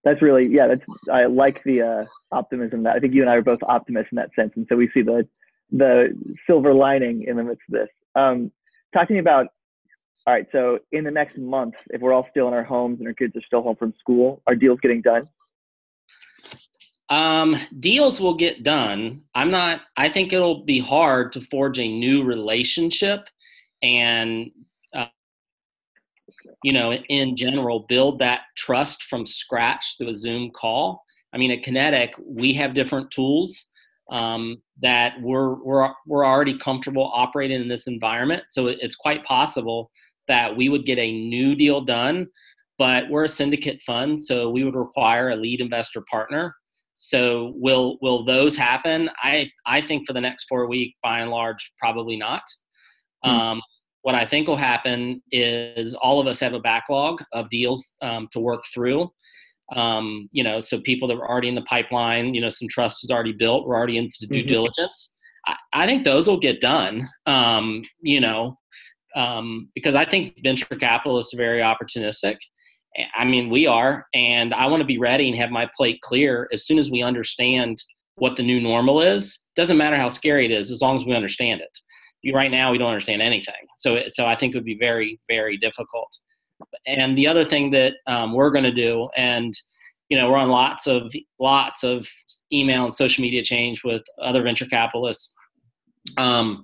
that's 0.03 0.21
really 0.21 0.47
yeah. 0.47 0.67
That's 0.67 0.81
I 1.11 1.25
like 1.25 1.61
the 1.63 1.81
uh, 1.81 2.05
optimism 2.31 2.83
that 2.83 2.95
I 2.95 2.99
think 2.99 3.13
you 3.13 3.21
and 3.21 3.29
I 3.29 3.35
are 3.35 3.41
both 3.41 3.59
optimists 3.63 4.09
in 4.11 4.17
that 4.17 4.29
sense, 4.35 4.53
and 4.55 4.65
so 4.69 4.75
we 4.75 4.89
see 4.93 5.01
the 5.01 5.27
the 5.71 6.17
silver 6.47 6.73
lining 6.73 7.25
in 7.27 7.37
the 7.37 7.43
midst 7.43 7.61
of 7.69 7.73
this. 7.73 7.89
Um, 8.15 8.51
talking 8.93 9.19
about 9.19 9.47
all 10.27 10.33
right, 10.33 10.47
so 10.51 10.79
in 10.91 11.03
the 11.03 11.11
next 11.11 11.37
month, 11.37 11.75
if 11.89 12.01
we're 12.01 12.13
all 12.13 12.27
still 12.29 12.47
in 12.47 12.53
our 12.53 12.63
homes 12.63 12.99
and 12.99 13.07
our 13.07 13.13
kids 13.13 13.35
are 13.35 13.41
still 13.45 13.61
home 13.61 13.75
from 13.75 13.93
school, 13.99 14.43
are 14.45 14.55
deals 14.55 14.79
getting 14.79 15.01
done? 15.01 15.27
Um, 17.09 17.57
deals 17.79 18.19
will 18.19 18.35
get 18.35 18.63
done. 18.63 19.23
I'm 19.33 19.49
not. 19.49 19.81
I 19.97 20.09
think 20.09 20.31
it'll 20.31 20.63
be 20.63 20.79
hard 20.79 21.31
to 21.31 21.41
forge 21.41 21.79
a 21.79 21.87
new 21.87 22.23
relationship 22.23 23.27
and 23.81 24.51
you 26.63 26.73
know, 26.73 26.93
in 26.93 27.35
general, 27.35 27.85
build 27.87 28.19
that 28.19 28.41
trust 28.57 29.03
from 29.03 29.25
scratch 29.25 29.95
through 29.97 30.09
a 30.09 30.13
Zoom 30.13 30.51
call. 30.51 31.03
I 31.33 31.37
mean, 31.37 31.51
at 31.51 31.63
Kinetic, 31.63 32.13
we 32.25 32.53
have 32.53 32.73
different 32.73 33.11
tools 33.11 33.65
um, 34.11 34.61
that 34.81 35.13
we're, 35.21 35.63
we're, 35.63 35.89
we're 36.07 36.25
already 36.25 36.57
comfortable 36.57 37.11
operating 37.13 37.61
in 37.61 37.67
this 37.67 37.87
environment. 37.87 38.43
So 38.49 38.67
it's 38.67 38.95
quite 38.95 39.23
possible 39.23 39.91
that 40.27 40.55
we 40.55 40.69
would 40.69 40.85
get 40.85 40.97
a 40.97 41.11
new 41.11 41.55
deal 41.55 41.81
done, 41.81 42.27
but 42.77 43.09
we're 43.09 43.25
a 43.25 43.29
syndicate 43.29 43.81
fund, 43.83 44.21
so 44.21 44.49
we 44.49 44.63
would 44.63 44.75
require 44.75 45.29
a 45.29 45.35
lead 45.35 45.61
investor 45.61 46.03
partner. 46.09 46.55
So 46.93 47.53
will 47.55 47.97
will 48.01 48.25
those 48.25 48.57
happen? 48.57 49.09
I 49.23 49.49
I 49.65 49.81
think 49.81 50.05
for 50.05 50.11
the 50.11 50.19
next 50.19 50.45
four 50.49 50.67
week, 50.67 50.95
by 51.01 51.19
and 51.19 51.31
large, 51.31 51.71
probably 51.79 52.17
not. 52.17 52.43
Mm-hmm. 53.25 53.29
Um, 53.29 53.61
what 54.01 54.15
I 54.15 54.25
think 54.25 54.47
will 54.47 54.57
happen 54.57 55.21
is 55.31 55.93
all 55.95 56.19
of 56.19 56.27
us 56.27 56.39
have 56.39 56.53
a 56.53 56.59
backlog 56.59 57.21
of 57.33 57.49
deals 57.49 57.95
um, 58.01 58.27
to 58.31 58.39
work 58.39 58.63
through. 58.73 59.09
Um, 59.75 60.29
you 60.31 60.43
know, 60.43 60.59
so 60.59 60.81
people 60.81 61.07
that 61.09 61.17
are 61.17 61.29
already 61.29 61.49
in 61.49 61.55
the 61.55 61.61
pipeline, 61.63 62.33
you 62.33 62.41
know, 62.41 62.49
some 62.49 62.67
trust 62.69 63.03
is 63.03 63.11
already 63.11 63.33
built. 63.33 63.67
We're 63.67 63.75
already 63.75 63.97
into 63.97 64.27
due 64.31 64.39
mm-hmm. 64.39 64.47
diligence. 64.47 65.15
I, 65.45 65.55
I, 65.73 65.87
think 65.87 66.03
those 66.03 66.27
will 66.27 66.39
get 66.39 66.59
done. 66.59 67.05
Um, 67.27 67.83
you 68.01 68.19
know, 68.19 68.57
um, 69.15 69.69
because 69.75 69.93
I 69.93 70.05
think 70.05 70.35
venture 70.43 70.65
capitalists 70.65 71.33
are 71.35 71.37
very 71.37 71.59
opportunistic. 71.59 72.37
I 73.15 73.25
mean, 73.25 73.51
we 73.51 73.67
are, 73.67 74.07
and 74.15 74.53
I 74.55 74.65
want 74.65 74.81
to 74.81 74.87
be 74.87 74.97
ready 74.97 75.29
and 75.29 75.37
have 75.37 75.51
my 75.51 75.69
plate 75.77 76.01
clear 76.01 76.49
as 76.51 76.65
soon 76.65 76.79
as 76.79 76.89
we 76.89 77.03
understand 77.03 77.77
what 78.15 78.35
the 78.35 78.43
new 78.43 78.59
normal 78.59 79.01
is. 79.01 79.45
Doesn't 79.55 79.77
matter 79.77 79.97
how 79.97 80.09
scary 80.09 80.45
it 80.45 80.51
is, 80.51 80.71
as 80.71 80.81
long 80.81 80.95
as 80.95 81.05
we 81.05 81.13
understand 81.13 81.61
it 81.61 81.69
right 82.33 82.51
now 82.51 82.71
we 82.71 82.77
don't 82.77 82.89
understand 82.89 83.21
anything. 83.21 83.55
So 83.77 84.01
so 84.09 84.25
I 84.25 84.35
think 84.35 84.53
it 84.53 84.57
would 84.57 84.65
be 84.65 84.77
very 84.77 85.19
very 85.27 85.57
difficult. 85.57 86.17
And 86.85 87.17
the 87.17 87.27
other 87.27 87.45
thing 87.45 87.71
that 87.71 87.93
um, 88.05 88.33
we're 88.33 88.51
going 88.51 88.65
to 88.65 88.73
do, 88.73 89.09
and 89.15 89.53
you 90.09 90.17
know, 90.17 90.29
we're 90.29 90.37
on 90.37 90.49
lots 90.49 90.87
of 90.87 91.13
lots 91.39 91.83
of 91.83 92.07
email 92.51 92.83
and 92.83 92.93
social 92.93 93.21
media 93.21 93.43
change 93.43 93.83
with 93.83 94.01
other 94.21 94.41
venture 94.41 94.65
capitalists. 94.65 95.33
Um, 96.17 96.63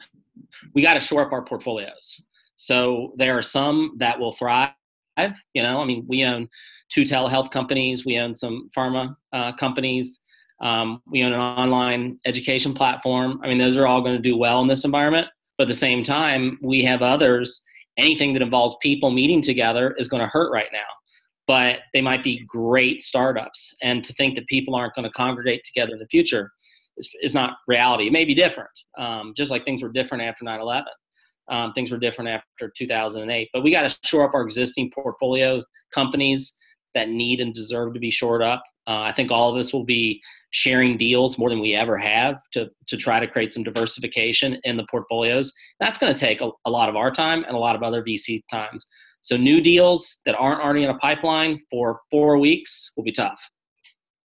we 0.73 0.81
got 0.81 0.95
to 0.95 0.99
shore 0.99 1.25
up 1.25 1.31
our 1.31 1.43
portfolios. 1.43 2.21
So 2.57 3.13
there 3.17 3.37
are 3.37 3.43
some 3.43 3.95
that 3.97 4.19
will 4.19 4.31
thrive. 4.31 4.71
You 5.17 5.63
know, 5.63 5.79
I 5.79 5.85
mean, 5.85 6.05
we 6.07 6.25
own 6.25 6.49
two 6.89 7.03
telehealth 7.03 7.51
companies. 7.51 8.05
We 8.05 8.17
own 8.17 8.33
some 8.33 8.69
pharma 8.75 9.15
uh, 9.31 9.53
companies. 9.53 10.21
Um, 10.61 11.01
we 11.07 11.23
own 11.23 11.33
an 11.33 11.39
online 11.39 12.19
education 12.25 12.73
platform. 12.73 13.39
I 13.43 13.47
mean, 13.47 13.57
those 13.57 13.77
are 13.77 13.87
all 13.87 14.01
going 14.01 14.15
to 14.15 14.21
do 14.21 14.37
well 14.37 14.61
in 14.61 14.67
this 14.67 14.85
environment. 14.85 15.27
But 15.57 15.63
at 15.63 15.67
the 15.69 15.73
same 15.73 16.03
time, 16.03 16.59
we 16.61 16.83
have 16.83 17.01
others. 17.01 17.63
Anything 17.97 18.33
that 18.33 18.41
involves 18.41 18.75
people 18.81 19.11
meeting 19.11 19.41
together 19.41 19.95
is 19.97 20.07
going 20.07 20.21
to 20.21 20.27
hurt 20.27 20.51
right 20.51 20.69
now. 20.73 20.79
But 21.47 21.79
they 21.93 22.01
might 22.01 22.23
be 22.23 22.43
great 22.47 23.01
startups. 23.01 23.75
And 23.81 24.03
to 24.03 24.13
think 24.13 24.35
that 24.35 24.47
people 24.47 24.75
aren't 24.75 24.95
going 24.95 25.05
to 25.05 25.11
congregate 25.11 25.63
together 25.63 25.93
in 25.93 25.99
the 25.99 26.07
future 26.07 26.51
is, 26.97 27.09
is 27.21 27.33
not 27.33 27.57
reality. 27.67 28.07
It 28.07 28.13
may 28.13 28.25
be 28.25 28.33
different, 28.33 28.69
um, 28.97 29.33
just 29.35 29.51
like 29.51 29.63
things 29.63 29.83
were 29.83 29.91
different 29.91 30.23
after 30.23 30.43
9 30.43 30.59
11. 30.59 30.85
Um, 31.47 31.73
things 31.73 31.91
were 31.91 31.99
different 31.99 32.29
after 32.29 32.71
2008. 32.75 33.49
But 33.53 33.63
we 33.63 33.69
got 33.69 33.87
to 33.87 33.97
shore 34.03 34.27
up 34.27 34.33
our 34.33 34.41
existing 34.41 34.91
portfolios, 34.91 35.65
companies 35.93 36.57
that 36.95 37.09
need 37.09 37.39
and 37.39 37.53
deserve 37.53 37.93
to 37.93 37.99
be 37.99 38.09
shored 38.09 38.41
up. 38.41 38.63
Uh, 38.87 39.01
I 39.01 39.11
think 39.11 39.31
all 39.31 39.49
of 39.49 39.57
us 39.57 39.73
will 39.73 39.83
be 39.83 40.21
sharing 40.51 40.97
deals 40.97 41.37
more 41.37 41.49
than 41.49 41.59
we 41.59 41.75
ever 41.75 41.97
have 41.97 42.39
to, 42.53 42.69
to 42.87 42.97
try 42.97 43.19
to 43.19 43.27
create 43.27 43.53
some 43.53 43.63
diversification 43.63 44.59
in 44.63 44.77
the 44.77 44.85
portfolios. 44.89 45.53
That's 45.79 45.97
going 45.97 46.13
to 46.13 46.19
take 46.19 46.41
a, 46.41 46.49
a, 46.65 46.69
lot 46.69 46.89
of 46.89 46.95
our 46.95 47.11
time 47.11 47.43
and 47.43 47.55
a 47.55 47.59
lot 47.59 47.75
of 47.75 47.83
other 47.83 48.01
VC 48.01 48.41
times. 48.49 48.85
So, 49.21 49.37
new 49.37 49.59
deals 49.59 50.21
that 50.25 50.35
aren't 50.35 50.61
already 50.61 50.83
in 50.83 50.89
a 50.89 50.97
pipeline 50.99 51.59
for 51.69 51.99
four 52.11 52.37
weeks 52.37 52.91
will 52.95 53.03
be 53.03 53.11
tough. 53.11 53.39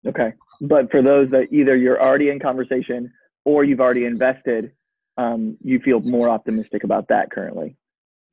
Okay. 0.06 0.32
But 0.60 0.90
for 0.90 1.02
those 1.02 1.30
that 1.30 1.52
either 1.52 1.76
you're 1.76 2.00
already 2.00 2.30
in 2.30 2.38
conversation 2.38 3.12
or 3.44 3.64
you've 3.64 3.80
already 3.80 4.04
invested, 4.04 4.72
um, 5.16 5.56
you 5.62 5.80
feel 5.80 6.00
more 6.00 6.28
optimistic 6.28 6.84
about 6.84 7.08
that 7.08 7.30
currently? 7.30 7.76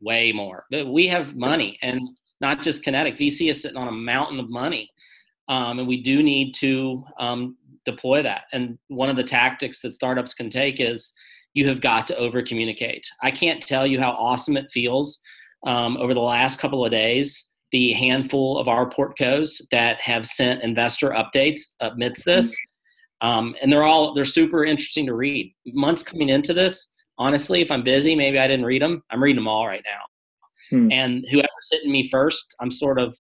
Way 0.02 0.32
more. 0.32 0.66
But 0.72 0.88
we 0.88 1.08
have 1.08 1.36
money 1.36 1.78
and 1.82 2.02
not 2.42 2.62
just 2.62 2.84
kinetic. 2.84 3.18
VC 3.18 3.50
is 3.50 3.62
sitting 3.62 3.78
on 3.78 3.88
a 3.88 3.92
mountain 3.92 4.40
of 4.40 4.50
money 4.50 4.90
um, 5.52 5.80
and 5.80 5.88
we 5.88 6.02
do 6.02 6.24
need 6.24 6.54
to 6.56 7.04
um, 7.20 7.58
deploy 7.86 8.24
that. 8.24 8.44
And 8.54 8.80
one 8.88 9.10
of 9.10 9.18
the 9.18 9.24
tactics 9.24 9.82
that 9.82 9.94
startups 9.94 10.34
can 10.34 10.50
take 10.50 10.80
is 10.80 11.14
you 11.54 11.68
have 11.68 11.82
got 11.82 12.08
to 12.08 12.18
over 12.18 12.42
communicate. 12.42 13.06
I 13.22 13.32
can't 13.32 13.62
tell 13.62 13.86
you 13.86 14.00
how 14.00 14.12
awesome 14.12 14.56
it 14.56 14.72
feels 14.72 15.20
um, 15.68 15.98
over 15.98 16.14
the 16.14 16.22
last 16.22 16.60
couple 16.60 16.86
of 16.86 16.92
days. 16.92 17.50
The 17.74 17.92
handful 17.92 18.58
of 18.58 18.70
our 18.70 18.90
portcos 18.90 19.62
that 19.72 20.00
have 20.00 20.26
sent 20.26 20.64
investor 20.64 21.10
updates 21.10 21.62
amidst 21.82 22.24
this, 22.26 22.56
um, 23.22 23.56
and 23.62 23.72
they're 23.72 23.84
all 23.84 24.14
they're 24.14 24.26
super 24.26 24.66
interesting 24.66 25.06
to 25.06 25.14
read. 25.14 25.54
Months 25.68 26.04
coming 26.04 26.30
into 26.30 26.54
this, 26.54 26.94
honestly, 27.18 27.62
if 27.62 27.72
I'm 27.72 27.84
busy, 27.84 28.14
maybe 28.16 28.40
I 28.40 28.48
didn't 28.48 28.66
read 28.66 28.82
them. 28.82 29.04
I'm 29.10 29.24
reading 29.24 29.38
them 29.38 29.48
all 29.48 29.68
right 29.68 29.84
now. 29.86 30.02
Hmm. 30.72 30.92
And 30.92 31.26
whoever's 31.30 31.70
hitting 31.72 31.92
me 31.92 32.10
first, 32.10 32.56
I'm 32.60 32.72
sort 32.72 33.00
of 33.00 33.16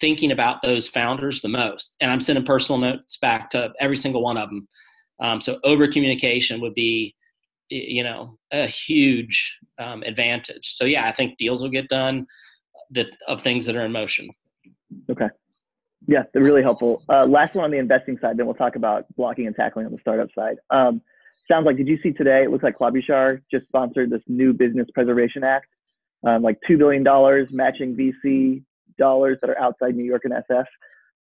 thinking 0.00 0.30
about 0.32 0.62
those 0.62 0.88
founders 0.88 1.40
the 1.40 1.48
most. 1.48 1.96
And 2.00 2.10
I'm 2.10 2.20
sending 2.20 2.44
personal 2.44 2.78
notes 2.78 3.18
back 3.18 3.50
to 3.50 3.72
every 3.80 3.96
single 3.96 4.22
one 4.22 4.36
of 4.36 4.48
them. 4.48 4.68
Um, 5.20 5.40
so 5.40 5.58
over 5.64 5.88
communication 5.88 6.60
would 6.60 6.74
be, 6.74 7.14
you 7.70 8.02
know, 8.02 8.38
a 8.52 8.66
huge 8.66 9.58
um, 9.78 10.02
advantage. 10.02 10.74
So 10.76 10.84
yeah, 10.84 11.08
I 11.08 11.12
think 11.12 11.38
deals 11.38 11.62
will 11.62 11.70
get 11.70 11.88
done 11.88 12.26
that 12.90 13.10
of 13.28 13.40
things 13.40 13.64
that 13.66 13.76
are 13.76 13.84
in 13.84 13.92
motion. 13.92 14.28
Okay. 15.10 15.28
Yeah, 16.08 16.24
they're 16.32 16.42
really 16.42 16.62
helpful. 16.62 17.02
Uh, 17.08 17.24
last 17.24 17.54
one 17.54 17.64
on 17.64 17.70
the 17.70 17.78
investing 17.78 18.18
side, 18.20 18.36
then 18.36 18.46
we'll 18.46 18.56
talk 18.56 18.74
about 18.76 19.04
blocking 19.16 19.46
and 19.46 19.54
tackling 19.54 19.86
on 19.86 19.92
the 19.92 19.98
startup 20.00 20.28
side. 20.34 20.56
Um, 20.70 21.00
sounds 21.48 21.64
like, 21.64 21.76
did 21.76 21.86
you 21.86 21.98
see 22.02 22.12
today? 22.12 22.42
It 22.42 22.50
looks 22.50 22.64
like 22.64 22.76
Klobuchar 22.76 23.40
just 23.50 23.66
sponsored 23.68 24.10
this 24.10 24.22
new 24.26 24.52
Business 24.52 24.88
Preservation 24.92 25.44
Act, 25.44 25.66
um, 26.26 26.42
like 26.42 26.58
$2 26.68 26.78
billion 26.78 27.02
matching 27.50 27.96
VC 27.96 28.62
dollars 28.98 29.38
that 29.40 29.50
are 29.50 29.58
outside 29.58 29.94
New 29.94 30.04
York 30.04 30.22
and 30.24 30.34
SF. 30.34 30.64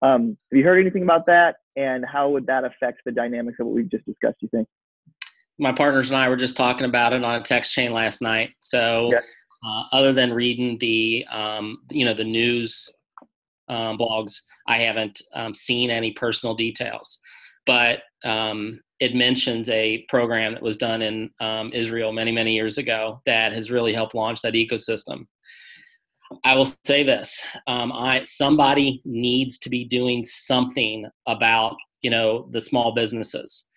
Um, 0.01 0.37
have 0.51 0.57
you 0.57 0.63
heard 0.63 0.79
anything 0.79 1.03
about 1.03 1.25
that? 1.27 1.57
And 1.75 2.05
how 2.05 2.29
would 2.29 2.45
that 2.47 2.63
affect 2.63 3.01
the 3.05 3.11
dynamics 3.11 3.57
of 3.59 3.67
what 3.67 3.75
we've 3.75 3.89
just 3.89 4.05
discussed, 4.05 4.37
you 4.41 4.49
think? 4.49 4.67
My 5.57 5.71
partners 5.71 6.09
and 6.09 6.17
I 6.17 6.29
were 6.29 6.35
just 6.35 6.57
talking 6.57 6.85
about 6.85 7.13
it 7.13 7.23
on 7.23 7.35
a 7.35 7.43
text 7.43 7.73
chain 7.73 7.93
last 7.93 8.21
night. 8.21 8.51
So, 8.59 9.11
uh, 9.65 9.83
other 9.91 10.13
than 10.13 10.33
reading 10.33 10.77
the, 10.79 11.25
um, 11.31 11.77
you 11.89 12.05
know, 12.05 12.13
the 12.13 12.25
news 12.25 12.93
um, 13.67 13.97
blogs, 13.97 14.41
I 14.67 14.79
haven't 14.79 15.21
um, 15.33 15.53
seen 15.53 15.89
any 15.89 16.11
personal 16.11 16.55
details. 16.55 17.19
But 17.65 17.99
um, 18.23 18.81
it 18.99 19.15
mentions 19.15 19.69
a 19.69 20.05
program 20.09 20.53
that 20.53 20.63
was 20.63 20.77
done 20.77 21.01
in 21.01 21.29
um, 21.39 21.71
Israel 21.73 22.13
many, 22.13 22.31
many 22.31 22.53
years 22.53 22.77
ago 22.77 23.21
that 23.25 23.51
has 23.51 23.71
really 23.71 23.93
helped 23.93 24.15
launch 24.15 24.41
that 24.41 24.53
ecosystem. 24.53 25.25
I 26.43 26.55
will 26.55 26.65
say 26.85 27.03
this: 27.03 27.43
um, 27.67 27.91
I 27.91 28.23
somebody 28.23 29.01
needs 29.05 29.59
to 29.59 29.69
be 29.69 29.85
doing 29.85 30.23
something 30.23 31.05
about 31.27 31.75
you 32.01 32.09
know 32.09 32.47
the 32.51 32.61
small 32.61 32.95
businesses, 32.95 33.69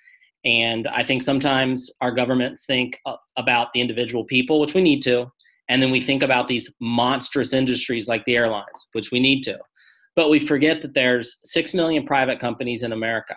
and 0.45 0.89
I 0.89 1.05
think 1.05 1.23
sometimes 1.23 1.91
our 2.01 2.13
governments 2.13 2.65
think 2.67 2.99
uh, 3.05 3.17
about 3.37 3.69
the 3.75 3.81
individual 3.81 4.25
people, 4.25 4.61
which 4.61 4.75
we 4.75 4.83
need 4.83 5.03
to, 5.03 5.27
and 5.69 5.83
then 5.83 5.91
we 5.91 6.01
think 6.01 6.23
about 6.23 6.49
these 6.49 6.73
monstrous 6.81 7.53
industries 7.53 8.09
like 8.09 8.25
the 8.25 8.37
airlines, 8.37 8.89
which 8.93 9.11
we 9.11 9.21
need 9.21 9.43
to, 9.43 9.59
but 10.17 10.31
we 10.31 10.41
forget 10.41 10.81
that 10.81 10.95
there's 10.95 11.39
six 11.45 11.75
million 11.75 12.07
private 12.07 12.41
companies 12.41 12.83
in 12.83 12.93
America, 12.93 13.37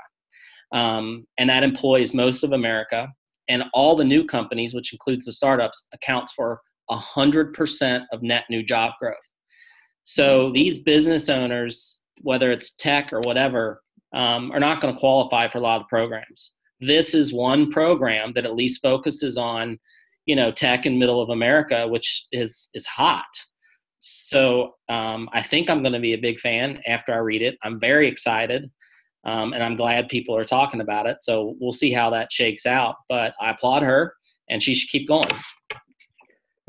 um, 0.71 1.25
and 1.37 1.49
that 1.49 1.63
employs 1.63 2.13
most 2.13 2.43
of 2.43 2.51
America, 2.51 3.09
and 3.49 3.63
all 3.73 3.95
the 3.95 4.03
new 4.03 4.25
companies, 4.25 4.73
which 4.73 4.93
includes 4.93 5.25
the 5.25 5.33
startups, 5.33 5.87
accounts 5.93 6.31
for 6.33 6.61
100% 6.89 8.05
of 8.11 8.21
net 8.21 8.45
new 8.49 8.63
job 8.63 8.93
growth. 8.99 9.15
So 10.03 10.51
these 10.53 10.79
business 10.79 11.29
owners, 11.29 12.01
whether 12.21 12.51
it's 12.51 12.73
tech 12.73 13.13
or 13.13 13.19
whatever, 13.21 13.81
um, 14.13 14.51
are 14.51 14.59
not 14.59 14.81
going 14.81 14.93
to 14.93 14.99
qualify 14.99 15.47
for 15.47 15.59
a 15.59 15.61
lot 15.61 15.81
of 15.81 15.87
programs. 15.87 16.57
This 16.79 17.13
is 17.13 17.31
one 17.31 17.71
program 17.71 18.33
that 18.33 18.45
at 18.45 18.55
least 18.55 18.81
focuses 18.81 19.37
on, 19.37 19.77
you 20.25 20.35
know, 20.35 20.51
tech 20.51 20.85
in 20.85 20.99
middle 20.99 21.21
of 21.21 21.29
America, 21.29 21.87
which 21.87 22.25
is 22.31 22.69
is 22.73 22.85
hot. 22.87 23.25
So 23.99 24.73
um, 24.89 25.29
I 25.31 25.43
think 25.43 25.69
I'm 25.69 25.83
going 25.83 25.93
to 25.93 25.99
be 25.99 26.13
a 26.13 26.17
big 26.17 26.39
fan 26.39 26.81
after 26.87 27.13
I 27.13 27.17
read 27.17 27.43
it. 27.43 27.55
I'm 27.63 27.79
very 27.79 28.07
excited, 28.07 28.67
um, 29.23 29.53
and 29.53 29.63
I'm 29.63 29.75
glad 29.75 30.07
people 30.07 30.35
are 30.35 30.45
talking 30.45 30.81
about 30.81 31.05
it. 31.05 31.21
So 31.21 31.55
we'll 31.59 31.71
see 31.71 31.91
how 31.91 32.09
that 32.11 32.31
shakes 32.31 32.65
out. 32.65 32.95
But 33.09 33.33
I 33.39 33.51
applaud 33.51 33.83
her, 33.83 34.15
and 34.49 34.61
she 34.61 34.73
should 34.73 34.89
keep 34.89 35.07
going 35.07 35.31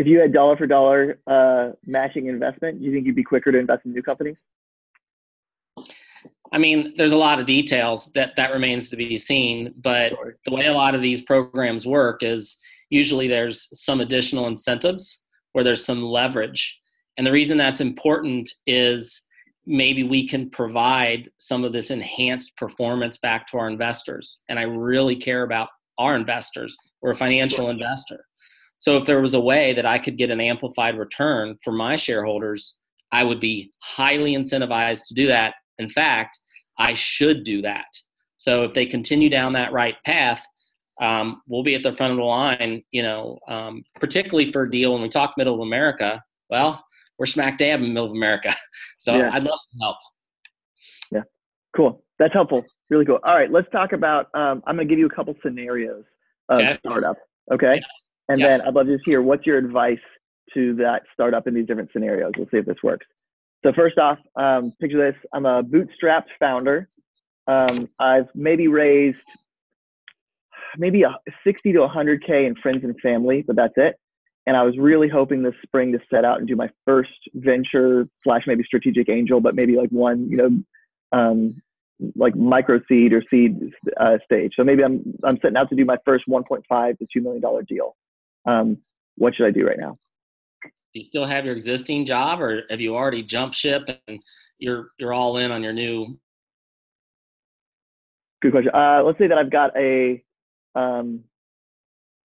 if 0.03 0.09
you 0.09 0.19
had 0.19 0.33
dollar 0.33 0.57
for 0.57 0.67
dollar 0.67 1.21
uh, 1.29 1.71
matching 1.87 2.27
investment, 2.27 2.81
do 2.81 2.85
you 2.85 2.93
think 2.93 3.07
you'd 3.07 3.15
be 3.15 3.23
quicker 3.23 3.53
to 3.53 3.59
invest 3.59 3.85
in 3.85 3.93
new 3.93 4.03
companies? 4.03 4.37
I 6.53 6.59
mean, 6.59 6.95
there's 6.97 7.13
a 7.13 7.17
lot 7.17 7.39
of 7.39 7.47
details 7.47 8.11
that 8.15 8.35
that 8.37 8.53
remains 8.53 8.91
to 8.91 8.97
be 8.97 9.17
seen, 9.17 9.73
but 9.81 10.11
sure. 10.11 10.37
the 10.45 10.53
way 10.53 10.67
a 10.67 10.73
lot 10.73 10.95
of 10.95 11.03
these 11.03 11.23
programs 11.23 11.87
work 11.87 12.23
is 12.23 12.59
usually 12.91 13.29
there's 13.29 13.69
some 13.81 14.01
additional 14.01 14.49
incentives 14.49 15.25
where 15.53 15.65
there's 15.65 15.85
some 15.85 16.03
leverage. 16.03 16.81
And 17.17 17.27
the 17.27 17.33
reason 17.33 17.57
that's 17.57 17.81
important 17.81 18.51
is 18.67 19.23
maybe 19.67 20.03
we 20.03 20.27
can 20.27 20.51
provide 20.51 21.31
some 21.37 21.65
of 21.65 21.73
this 21.73 21.91
enhanced 21.91 22.57
performance 22.57 23.19
back 23.19 23.47
to 23.49 23.59
our 23.59 23.69
investors. 23.69 24.43
And 24.49 24.59
I 24.59 24.63
really 24.63 25.17
care 25.17 25.43
about 25.43 25.69
our 25.99 26.17
investors. 26.17 26.77
We're 27.01 27.13
a 27.13 27.17
financial 27.17 27.71
investor. 27.71 28.25
So 28.79 28.97
if 28.97 29.05
there 29.05 29.21
was 29.21 29.35
a 29.35 29.41
way 29.41 29.75
that 29.75 29.87
I 29.87 29.99
could 29.99 30.19
get 30.19 30.31
an 30.31 30.41
amplified 30.41 30.99
return 30.99 31.57
for 31.63 31.73
my 31.73 31.97
shareholders, 31.97 32.81
I 33.13 33.23
would 33.23 33.41
be 33.41 33.71
highly 33.81 34.35
incentivized 34.35 35.07
to 35.09 35.15
do 35.15 35.29
that. 35.29 35.55
In 35.79 35.89
fact, 35.89 36.39
I 36.79 36.95
should 36.95 37.45
do 37.45 37.63
that. 37.63 37.87
So 38.39 38.65
if 38.65 38.73
they 38.73 38.87
continue 38.87 39.29
down 39.29 39.53
that 39.53 39.73
right 39.73 39.95
path, 40.05 40.45
um, 41.01 41.43
we'll 41.47 41.63
be 41.63 41.75
at 41.75 41.83
the 41.83 41.97
front 41.97 42.13
of 42.13 42.17
the 42.17 42.25
line, 42.25 42.83
you 42.91 43.03
know, 43.03 43.39
um, 43.49 43.85
particularly 44.01 44.51
for 44.51 44.63
a 44.63 44.71
deal 44.71 44.93
when 44.93 45.03
we 45.03 45.09
talk 45.09 45.35
middle 45.37 45.55
of 45.55 45.61
America. 45.61 46.21
Well, 46.51 46.85
we're 47.23 47.27
smack 47.27 47.57
dab 47.57 47.79
in 47.79 47.83
the 47.83 47.89
middle 47.89 48.07
of 48.07 48.13
America. 48.13 48.53
So 48.99 49.17
yeah. 49.17 49.31
I'd 49.33 49.43
love 49.43 49.59
some 49.59 49.81
help. 49.81 49.97
Yeah, 51.11 51.23
cool. 51.77 52.05
That's 52.21 52.33
helpful. 52.33 52.65
Really 52.89 53.05
cool. 53.05 53.19
All 53.25 53.35
right, 53.35 53.51
let's 53.51 53.67
talk 53.73 53.93
about. 53.93 54.27
Um, 54.33 54.63
I'm 54.65 54.77
going 54.77 54.87
to 54.87 54.93
give 54.93 55.01
you 55.01 55.07
a 55.07 55.11
couple 55.11 55.35
scenarios 55.45 56.05
of 56.49 56.61
okay. 56.61 56.79
startup. 56.87 57.17
Okay. 57.53 57.75
Yeah. 57.77 57.83
And 58.29 58.39
yes. 58.39 58.49
then 58.49 58.61
I'd 58.61 58.75
love 58.75 58.87
to 58.87 58.95
just 58.95 59.05
hear 59.05 59.21
what's 59.21 59.45
your 59.45 59.59
advice 59.59 59.99
to 60.55 60.77
that 60.77 61.03
startup 61.13 61.49
in 61.49 61.55
these 61.55 61.67
different 61.67 61.91
scenarios. 61.93 62.31
We'll 62.37 62.47
see 62.53 62.59
if 62.59 62.65
this 62.65 62.77
works. 62.85 63.05
So 63.65 63.73
first 63.73 63.99
off, 63.99 64.19
um, 64.37 64.73
picture 64.81 64.99
this: 64.99 65.21
I'm 65.35 65.47
a 65.47 65.65
bootstrapped 65.65 66.31
founder. 66.39 66.89
Um, 67.49 67.89
I've 67.99 68.29
maybe 68.37 68.69
raised 68.69 69.19
maybe 70.79 71.03
a 71.03 71.17
60 71.43 71.73
to 71.73 71.81
100k 71.81 72.47
in 72.47 72.55
friends 72.63 72.85
and 72.85 72.95
family, 73.01 73.43
but 73.45 73.57
that's 73.57 73.75
it. 73.77 73.97
And 74.47 74.57
I 74.57 74.63
was 74.65 74.77
really 74.77 75.09
hoping 75.09 75.43
this 75.43 75.55
spring 75.63 75.93
to 75.93 76.01
set 76.11 76.25
out 76.25 76.39
and 76.39 76.49
do 76.49 76.57
my 76.57 76.69
first 76.85 77.11
venture 77.35 78.09
slash 78.25 78.43
maybe 78.47 78.65
strategic 78.65 79.09
angel, 79.09 79.41
but 79.41 79.55
maybe 79.55 79.77
like 79.77 79.91
one, 79.91 80.29
you 80.29 80.37
know, 80.37 81.19
um, 81.19 81.63
like 82.17 82.35
micro 82.35 82.81
seed 82.89 83.13
or 83.13 83.23
seed 83.31 83.57
uh, 84.01 84.19
stage. 84.25 84.55
So 84.57 84.65
maybe 84.65 84.83
I'm 84.83 85.03
I'm 85.23 85.39
setting 85.41 85.57
out 85.57 85.69
to 85.71 85.77
do 85.77 85.85
my 85.85 85.97
first 86.05 86.25
1.5 86.29 86.99
to 86.99 87.07
2 87.13 87.21
million 87.21 87.41
dollar 87.41 87.63
deal 87.63 87.95
um, 88.47 88.79
what 89.17 89.35
should 89.35 89.47
I 89.47 89.51
do 89.51 89.67
right 89.67 89.79
now? 89.79 89.99
Do 90.65 91.01
you 91.01 91.05
still 91.05 91.27
have 91.27 91.45
your 91.45 91.55
existing 91.55 92.07
job, 92.07 92.41
or 92.41 92.63
have 92.69 92.81
you 92.81 92.95
already 92.95 93.23
jumped 93.23 93.57
ship 93.57 93.89
and 94.07 94.21
you're 94.59 94.89
you're 94.99 95.13
all 95.13 95.39
in 95.39 95.51
on 95.51 95.63
your 95.63 95.73
new? 95.73 96.19
Good 98.43 98.53
question. 98.53 98.73
Uh, 98.75 99.03
let's 99.05 99.19
say 99.19 99.29
that 99.29 99.39
I've 99.39 99.51
got 99.51 99.77
a 99.77 100.23
um, 100.75 101.21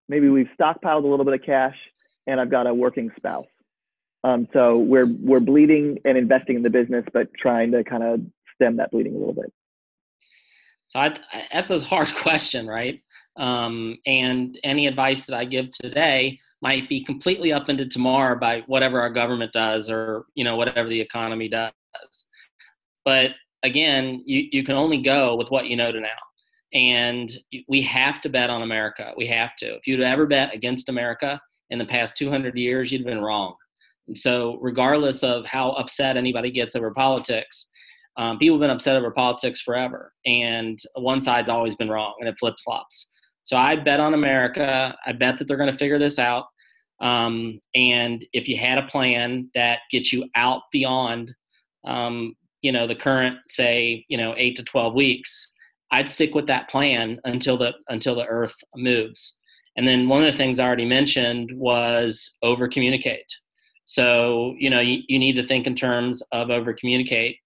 maybe 0.08 0.28
we've 0.28 0.48
stockpiled 0.58 1.04
a 1.04 1.06
little 1.06 1.24
bit 1.24 1.34
of 1.34 1.42
cash, 1.42 1.76
and 2.26 2.40
I've 2.40 2.50
got 2.50 2.66
a 2.66 2.74
working 2.74 3.10
spouse. 3.16 3.46
Um, 4.24 4.48
so 4.52 4.78
we're 4.78 5.06
we're 5.06 5.40
bleeding 5.40 5.98
and 6.04 6.18
investing 6.18 6.56
in 6.56 6.62
the 6.62 6.70
business, 6.70 7.04
but 7.12 7.28
trying 7.34 7.70
to 7.72 7.84
kind 7.84 8.02
of 8.02 8.20
stem 8.54 8.76
that 8.78 8.90
bleeding 8.90 9.14
a 9.14 9.18
little 9.18 9.34
bit. 9.34 9.52
So 10.88 11.00
I, 11.00 11.14
that's 11.52 11.70
a 11.70 11.78
hard 11.78 12.12
question, 12.14 12.66
right? 12.66 13.00
Um, 13.36 13.98
and 14.06 14.58
any 14.64 14.86
advice 14.86 15.26
that 15.26 15.36
I 15.36 15.44
give 15.44 15.70
today 15.70 16.38
might 16.62 16.88
be 16.88 17.04
completely 17.04 17.52
up 17.52 17.68
into 17.68 17.86
tomorrow 17.86 18.38
by 18.38 18.62
whatever 18.66 19.00
our 19.00 19.10
government 19.10 19.52
does 19.52 19.90
or 19.90 20.24
you 20.34 20.42
know 20.44 20.56
whatever 20.56 20.88
the 20.88 21.00
economy 21.00 21.48
does. 21.48 21.72
But 23.04 23.32
again, 23.62 24.22
you, 24.26 24.48
you 24.50 24.64
can 24.64 24.74
only 24.74 25.02
go 25.02 25.36
with 25.36 25.50
what 25.50 25.66
you 25.66 25.76
know 25.76 25.92
to 25.92 26.00
now. 26.00 26.08
And 26.72 27.30
we 27.68 27.80
have 27.82 28.20
to 28.22 28.28
bet 28.28 28.50
on 28.50 28.62
America. 28.62 29.14
We 29.16 29.26
have 29.28 29.54
to. 29.56 29.76
If 29.76 29.86
you'd 29.86 30.00
ever 30.00 30.26
bet 30.26 30.52
against 30.54 30.88
America 30.88 31.40
in 31.70 31.78
the 31.78 31.84
past 31.84 32.16
200 32.16 32.56
years, 32.56 32.92
you'd 32.92 33.04
been 33.04 33.22
wrong. 33.22 33.54
And 34.08 34.16
so, 34.16 34.58
regardless 34.60 35.22
of 35.22 35.46
how 35.46 35.70
upset 35.70 36.16
anybody 36.16 36.50
gets 36.50 36.76
over 36.76 36.92
politics, 36.92 37.70
um, 38.16 38.38
people 38.38 38.56
have 38.56 38.60
been 38.60 38.70
upset 38.70 38.96
over 38.96 39.10
politics 39.10 39.60
forever. 39.60 40.12
And 40.24 40.78
one 40.94 41.20
side's 41.20 41.50
always 41.50 41.74
been 41.74 41.90
wrong, 41.90 42.14
and 42.20 42.28
it 42.28 42.38
flip 42.38 42.54
flops. 42.64 43.10
So 43.42 43.56
I 43.56 43.76
bet 43.76 44.00
on 44.00 44.14
America. 44.14 44.96
I 45.06 45.12
bet 45.12 45.38
that 45.38 45.46
they're 45.46 45.56
going 45.56 45.70
to 45.70 45.78
figure 45.78 45.98
this 45.98 46.18
out. 46.18 46.46
Um, 47.00 47.60
and 47.74 48.24
if 48.32 48.48
you 48.48 48.56
had 48.56 48.78
a 48.78 48.86
plan 48.86 49.50
that 49.54 49.80
gets 49.90 50.12
you 50.12 50.28
out 50.34 50.62
beyond, 50.72 51.32
um, 51.86 52.34
you 52.62 52.72
know, 52.72 52.86
the 52.86 52.96
current, 52.96 53.36
say, 53.48 54.04
you 54.08 54.16
know, 54.16 54.34
eight 54.36 54.56
to 54.56 54.64
twelve 54.64 54.94
weeks, 54.94 55.54
I'd 55.92 56.08
stick 56.08 56.34
with 56.34 56.48
that 56.48 56.68
plan 56.68 57.20
until 57.24 57.56
the 57.56 57.72
until 57.88 58.14
the 58.14 58.26
Earth 58.26 58.54
moves. 58.74 59.40
And 59.76 59.86
then 59.86 60.08
one 60.08 60.20
of 60.22 60.26
the 60.26 60.36
things 60.36 60.58
I 60.58 60.66
already 60.66 60.86
mentioned 60.86 61.50
was 61.54 62.36
over 62.42 62.68
communicate. 62.68 63.26
So 63.84 64.54
you 64.58 64.70
know, 64.70 64.80
you, 64.80 65.02
you 65.08 65.18
need 65.18 65.34
to 65.34 65.42
think 65.42 65.66
in 65.66 65.74
terms 65.74 66.22
of 66.32 66.50
over 66.50 66.72
communicate, 66.72 67.36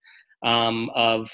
um, 0.45 0.91
of 0.95 1.31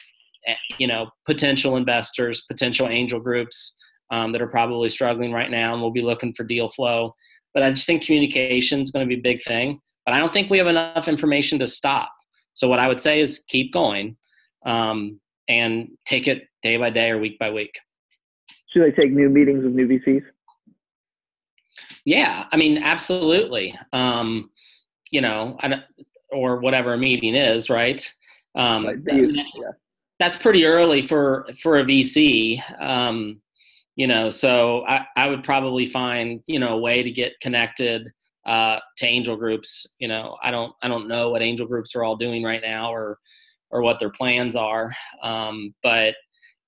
eh, 0.47 0.55
you 0.79 0.87
know, 0.87 1.11
potential 1.27 1.77
investors, 1.77 2.45
potential 2.51 2.89
angel 2.89 3.21
groups 3.21 3.77
um, 4.11 4.33
that 4.33 4.43
are 4.43 4.49
probably 4.49 4.89
struggling 4.89 5.33
right 5.33 5.51
now, 5.51 5.73
and 5.73 5.83
we'll 5.83 5.91
be 5.91 6.03
looking 6.03 6.33
for 6.35 6.45
deal 6.45 6.71
flow. 6.71 7.15
But 7.55 7.63
I 7.63 7.71
just 7.71 7.87
think 7.87 8.05
communication 8.05 8.81
is 8.81 8.91
going 8.91 9.09
to 9.09 9.09
be 9.09 9.19
a 9.19 9.23
big 9.23 9.43
thing. 9.43 9.81
But 10.05 10.15
I 10.15 10.19
don't 10.19 10.33
think 10.33 10.51
we 10.51 10.59
have 10.59 10.67
enough 10.67 11.09
information 11.09 11.59
to 11.59 11.67
stop. 11.67 12.11
So 12.55 12.69
what 12.69 12.79
I 12.79 12.89
would 12.89 13.01
say 13.01 13.21
is 13.21 13.45
keep 13.49 13.73
going 13.73 14.17
um, 14.65 15.21
and 15.49 15.89
take 16.07 16.29
it 16.29 16.45
day 16.63 16.77
by 16.77 16.91
day 16.91 17.11
or 17.11 17.19
week 17.19 17.39
by 17.39 17.51
week. 17.51 17.73
Should 18.73 18.85
I 18.85 18.91
take 18.91 19.11
new 19.11 19.29
meetings 19.29 19.65
with 19.65 19.75
new 19.75 19.89
VCs? 19.89 20.23
Yeah, 22.07 22.47
I 22.51 22.57
mean, 22.57 22.79
absolutely. 22.79 23.75
Um, 23.92 24.51
you 25.11 25.21
know, 25.21 25.59
or 26.31 26.61
whatever 26.61 26.95
a 26.95 26.99
meeting 26.99 27.35
is, 27.35 27.69
right? 27.69 28.03
Um, 28.55 28.87
right. 28.87 28.99
yeah. 29.05 29.42
That's 30.19 30.37
pretty 30.37 30.64
early 30.64 31.03
for 31.03 31.47
for 31.61 31.79
a 31.79 31.85
VC. 31.85 32.62
Um, 32.81 33.42
you 33.97 34.07
know 34.07 34.31
so 34.31 34.87
I, 34.87 35.07
I 35.16 35.29
would 35.29 35.42
probably 35.42 35.87
find 35.87 36.40
you 36.47 36.61
know 36.61 36.75
a 36.75 36.79
way 36.81 37.03
to 37.03 37.11
get 37.11 37.40
connected 37.40 38.09
uh, 38.47 38.79
to 38.99 39.07
angel 39.07 39.37
groups 39.37 39.87
you 39.99 40.07
know 40.07 40.37
i 40.42 40.51
don't 40.51 40.73
i 40.83 40.88
don't 40.88 41.09
know 41.09 41.31
what 41.31 41.42
angel 41.42 41.66
groups 41.66 41.97
are 41.97 42.05
all 42.05 42.16
doing 42.16 42.45
right 42.45 42.62
now 42.62 42.92
or 42.92 43.19
or 43.71 43.83
what 43.83 43.99
their 43.99 44.11
plans 44.11 44.55
are 44.55 44.95
um, 45.23 45.75
but 45.83 46.14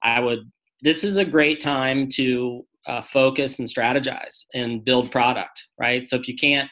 i 0.03 0.19
would 0.19 0.41
this 0.83 1.05
is 1.05 1.17
a 1.17 1.25
great 1.25 1.61
time 1.61 2.09
to 2.09 2.65
uh, 2.89 3.01
focus 3.01 3.59
and 3.59 3.69
strategize 3.69 4.45
and 4.55 4.85
build 4.85 5.11
product 5.11 5.67
right 5.79 6.09
so 6.09 6.17
if 6.17 6.27
you 6.27 6.35
can't 6.35 6.69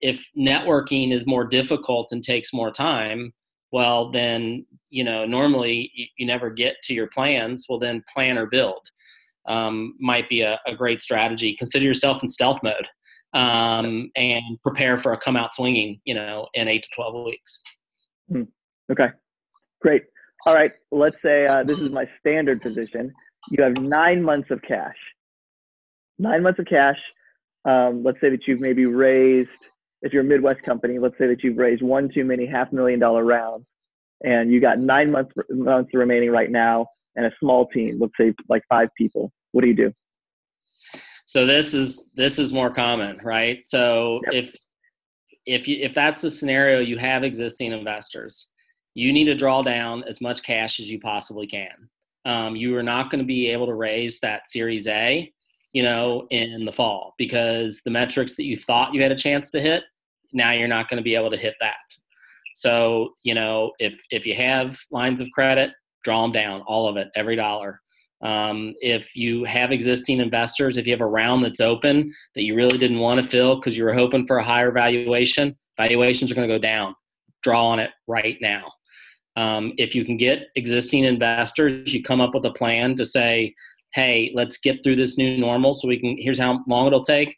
if 0.00 0.26
networking 0.36 1.12
is 1.12 1.26
more 1.26 1.44
difficult 1.44 2.08
and 2.10 2.24
takes 2.24 2.52
more 2.52 2.70
time 2.70 3.32
well 3.70 4.10
then 4.10 4.64
you 4.88 5.04
know 5.04 5.24
normally 5.26 5.90
you, 5.94 6.06
you 6.18 6.26
never 6.26 6.50
get 6.50 6.76
to 6.82 6.94
your 6.94 7.08
plans 7.08 7.66
well 7.68 7.78
then 7.78 8.02
plan 8.14 8.38
or 8.38 8.46
build 8.46 8.80
um, 9.46 9.94
might 9.98 10.28
be 10.28 10.42
a, 10.42 10.60
a, 10.66 10.74
great 10.74 11.02
strategy. 11.02 11.54
Consider 11.54 11.84
yourself 11.84 12.22
in 12.22 12.28
stealth 12.28 12.60
mode 12.62 12.86
um, 13.34 14.10
and 14.16 14.60
prepare 14.62 14.98
for 14.98 15.12
a 15.12 15.18
come 15.18 15.36
out 15.36 15.52
swinging, 15.52 16.00
you 16.04 16.14
know, 16.14 16.46
in 16.54 16.68
eight 16.68 16.82
to 16.84 16.88
12 16.94 17.26
weeks. 17.26 17.60
Hmm. 18.30 18.42
Okay, 18.92 19.08
great. 19.80 20.02
All 20.46 20.54
right, 20.54 20.72
let's 20.90 21.20
say 21.22 21.46
uh, 21.46 21.64
this 21.64 21.78
is 21.78 21.90
my 21.90 22.08
standard 22.18 22.62
position. 22.62 23.12
You 23.50 23.62
have 23.62 23.74
nine 23.74 24.22
months 24.22 24.50
of 24.50 24.60
cash. 24.62 24.96
Nine 26.20 26.42
months 26.42 26.58
of 26.58 26.66
cash. 26.66 26.98
Um, 27.64 28.02
let's 28.04 28.20
say 28.20 28.30
that 28.30 28.40
you've 28.46 28.60
maybe 28.60 28.86
raised, 28.86 29.48
if 30.02 30.12
you're 30.12 30.22
a 30.22 30.26
Midwest 30.26 30.62
company, 30.62 30.98
let's 30.98 31.16
say 31.18 31.26
that 31.26 31.42
you've 31.42 31.56
raised 31.56 31.82
one 31.82 32.10
too 32.12 32.24
many 32.24 32.46
half 32.46 32.72
million 32.72 32.98
dollar 33.00 33.24
rounds, 33.24 33.66
and 34.22 34.52
you 34.52 34.60
got 34.60 34.78
nine 34.78 35.10
months 35.10 35.32
months 35.50 35.90
remaining 35.94 36.30
right 36.30 36.50
now, 36.50 36.86
and 37.16 37.26
a 37.26 37.32
small 37.40 37.66
team, 37.68 37.98
let's 38.00 38.12
say 38.18 38.34
like 38.48 38.62
five 38.68 38.88
people. 38.96 39.32
What 39.52 39.62
do 39.62 39.68
you 39.68 39.76
do? 39.76 39.92
So 41.26 41.46
this 41.46 41.74
is 41.74 42.10
this 42.14 42.38
is 42.38 42.52
more 42.52 42.70
common, 42.70 43.18
right? 43.22 43.60
So 43.66 44.20
yep. 44.30 44.44
if 44.44 44.56
if 45.46 45.68
you 45.68 45.78
if 45.80 45.94
that's 45.94 46.20
the 46.22 46.30
scenario, 46.30 46.80
you 46.80 46.98
have 46.98 47.24
existing 47.24 47.72
investors 47.72 48.50
you 48.94 49.12
need 49.12 49.24
to 49.26 49.34
draw 49.34 49.62
down 49.62 50.04
as 50.04 50.20
much 50.20 50.42
cash 50.42 50.80
as 50.80 50.90
you 50.90 50.98
possibly 50.98 51.46
can. 51.46 51.88
Um, 52.24 52.56
you 52.56 52.76
are 52.76 52.82
not 52.82 53.10
going 53.10 53.20
to 53.20 53.26
be 53.26 53.48
able 53.48 53.66
to 53.66 53.74
raise 53.74 54.18
that 54.20 54.48
Series 54.48 54.86
A, 54.86 55.32
you 55.72 55.82
know, 55.82 56.26
in 56.30 56.64
the 56.64 56.72
fall 56.72 57.14
because 57.18 57.80
the 57.84 57.90
metrics 57.90 58.34
that 58.36 58.44
you 58.44 58.56
thought 58.56 58.94
you 58.94 59.02
had 59.02 59.12
a 59.12 59.16
chance 59.16 59.50
to 59.50 59.60
hit, 59.60 59.84
now 60.32 60.52
you're 60.52 60.68
not 60.68 60.88
going 60.88 60.98
to 60.98 61.04
be 61.04 61.14
able 61.14 61.30
to 61.30 61.36
hit 61.36 61.54
that. 61.60 61.76
So, 62.56 63.14
you 63.22 63.34
know, 63.34 63.72
if 63.78 64.04
if 64.10 64.26
you 64.26 64.34
have 64.34 64.78
lines 64.90 65.20
of 65.20 65.30
credit, 65.32 65.70
draw 66.04 66.22
them 66.22 66.32
down, 66.32 66.62
all 66.62 66.88
of 66.88 66.96
it, 66.96 67.08
every 67.14 67.36
dollar. 67.36 67.80
Um, 68.22 68.74
if 68.80 69.16
you 69.16 69.44
have 69.44 69.72
existing 69.72 70.20
investors, 70.20 70.76
if 70.76 70.86
you 70.86 70.92
have 70.92 71.00
a 71.00 71.06
round 71.06 71.42
that's 71.42 71.60
open 71.60 72.12
that 72.34 72.42
you 72.42 72.54
really 72.54 72.76
didn't 72.76 72.98
want 72.98 73.22
to 73.22 73.26
fill 73.26 73.56
because 73.56 73.78
you 73.78 73.84
were 73.84 73.94
hoping 73.94 74.26
for 74.26 74.38
a 74.38 74.44
higher 74.44 74.72
valuation, 74.72 75.56
valuations 75.78 76.30
are 76.30 76.34
going 76.34 76.46
to 76.46 76.54
go 76.54 76.60
down. 76.60 76.94
Draw 77.42 77.66
on 77.66 77.78
it 77.78 77.90
right 78.06 78.36
now. 78.42 78.70
Um, 79.36 79.72
if 79.78 79.94
you 79.94 80.04
can 80.04 80.18
get 80.18 80.48
existing 80.56 81.04
investors, 81.04 81.94
you 81.94 82.02
come 82.02 82.20
up 82.20 82.34
with 82.34 82.44
a 82.44 82.52
plan 82.52 82.94
to 82.96 83.06
say, 83.06 83.54
hey, 83.94 84.32
let's 84.34 84.58
get 84.58 84.82
through 84.82 84.96
this 84.96 85.18
new 85.18 85.36
normal 85.36 85.72
so 85.72 85.88
we 85.88 85.98
can, 85.98 86.16
here's 86.18 86.38
how 86.38 86.60
long 86.68 86.86
it'll 86.86 87.02
take, 87.02 87.36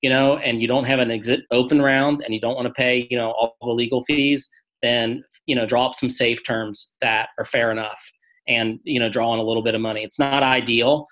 you 0.00 0.10
know, 0.10 0.36
and 0.38 0.60
you 0.60 0.68
don't 0.68 0.86
have 0.86 0.98
an 0.98 1.10
exit 1.10 1.42
open 1.50 1.80
round 1.80 2.22
and 2.24 2.34
you 2.34 2.40
don't 2.40 2.54
want 2.54 2.66
to 2.66 2.72
pay, 2.72 3.06
you 3.10 3.16
know, 3.16 3.30
all 3.30 3.56
the 3.60 3.68
legal 3.68 4.02
fees, 4.04 4.48
then, 4.82 5.22
you 5.46 5.54
know, 5.54 5.66
draw 5.66 5.86
up 5.86 5.94
some 5.94 6.10
safe 6.10 6.44
terms 6.44 6.96
that 7.00 7.28
are 7.38 7.44
fair 7.44 7.70
enough 7.70 8.02
and, 8.48 8.80
you 8.84 8.98
know, 8.98 9.08
draw 9.08 9.30
on 9.30 9.38
a 9.38 9.44
little 9.44 9.62
bit 9.62 9.74
of 9.74 9.80
money. 9.80 10.02
It's 10.02 10.18
not 10.18 10.42
ideal, 10.42 11.06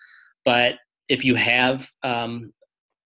but 0.45 0.75
if 1.09 1.25
you 1.25 1.37
have, 1.37 1.89
um, 2.03 2.53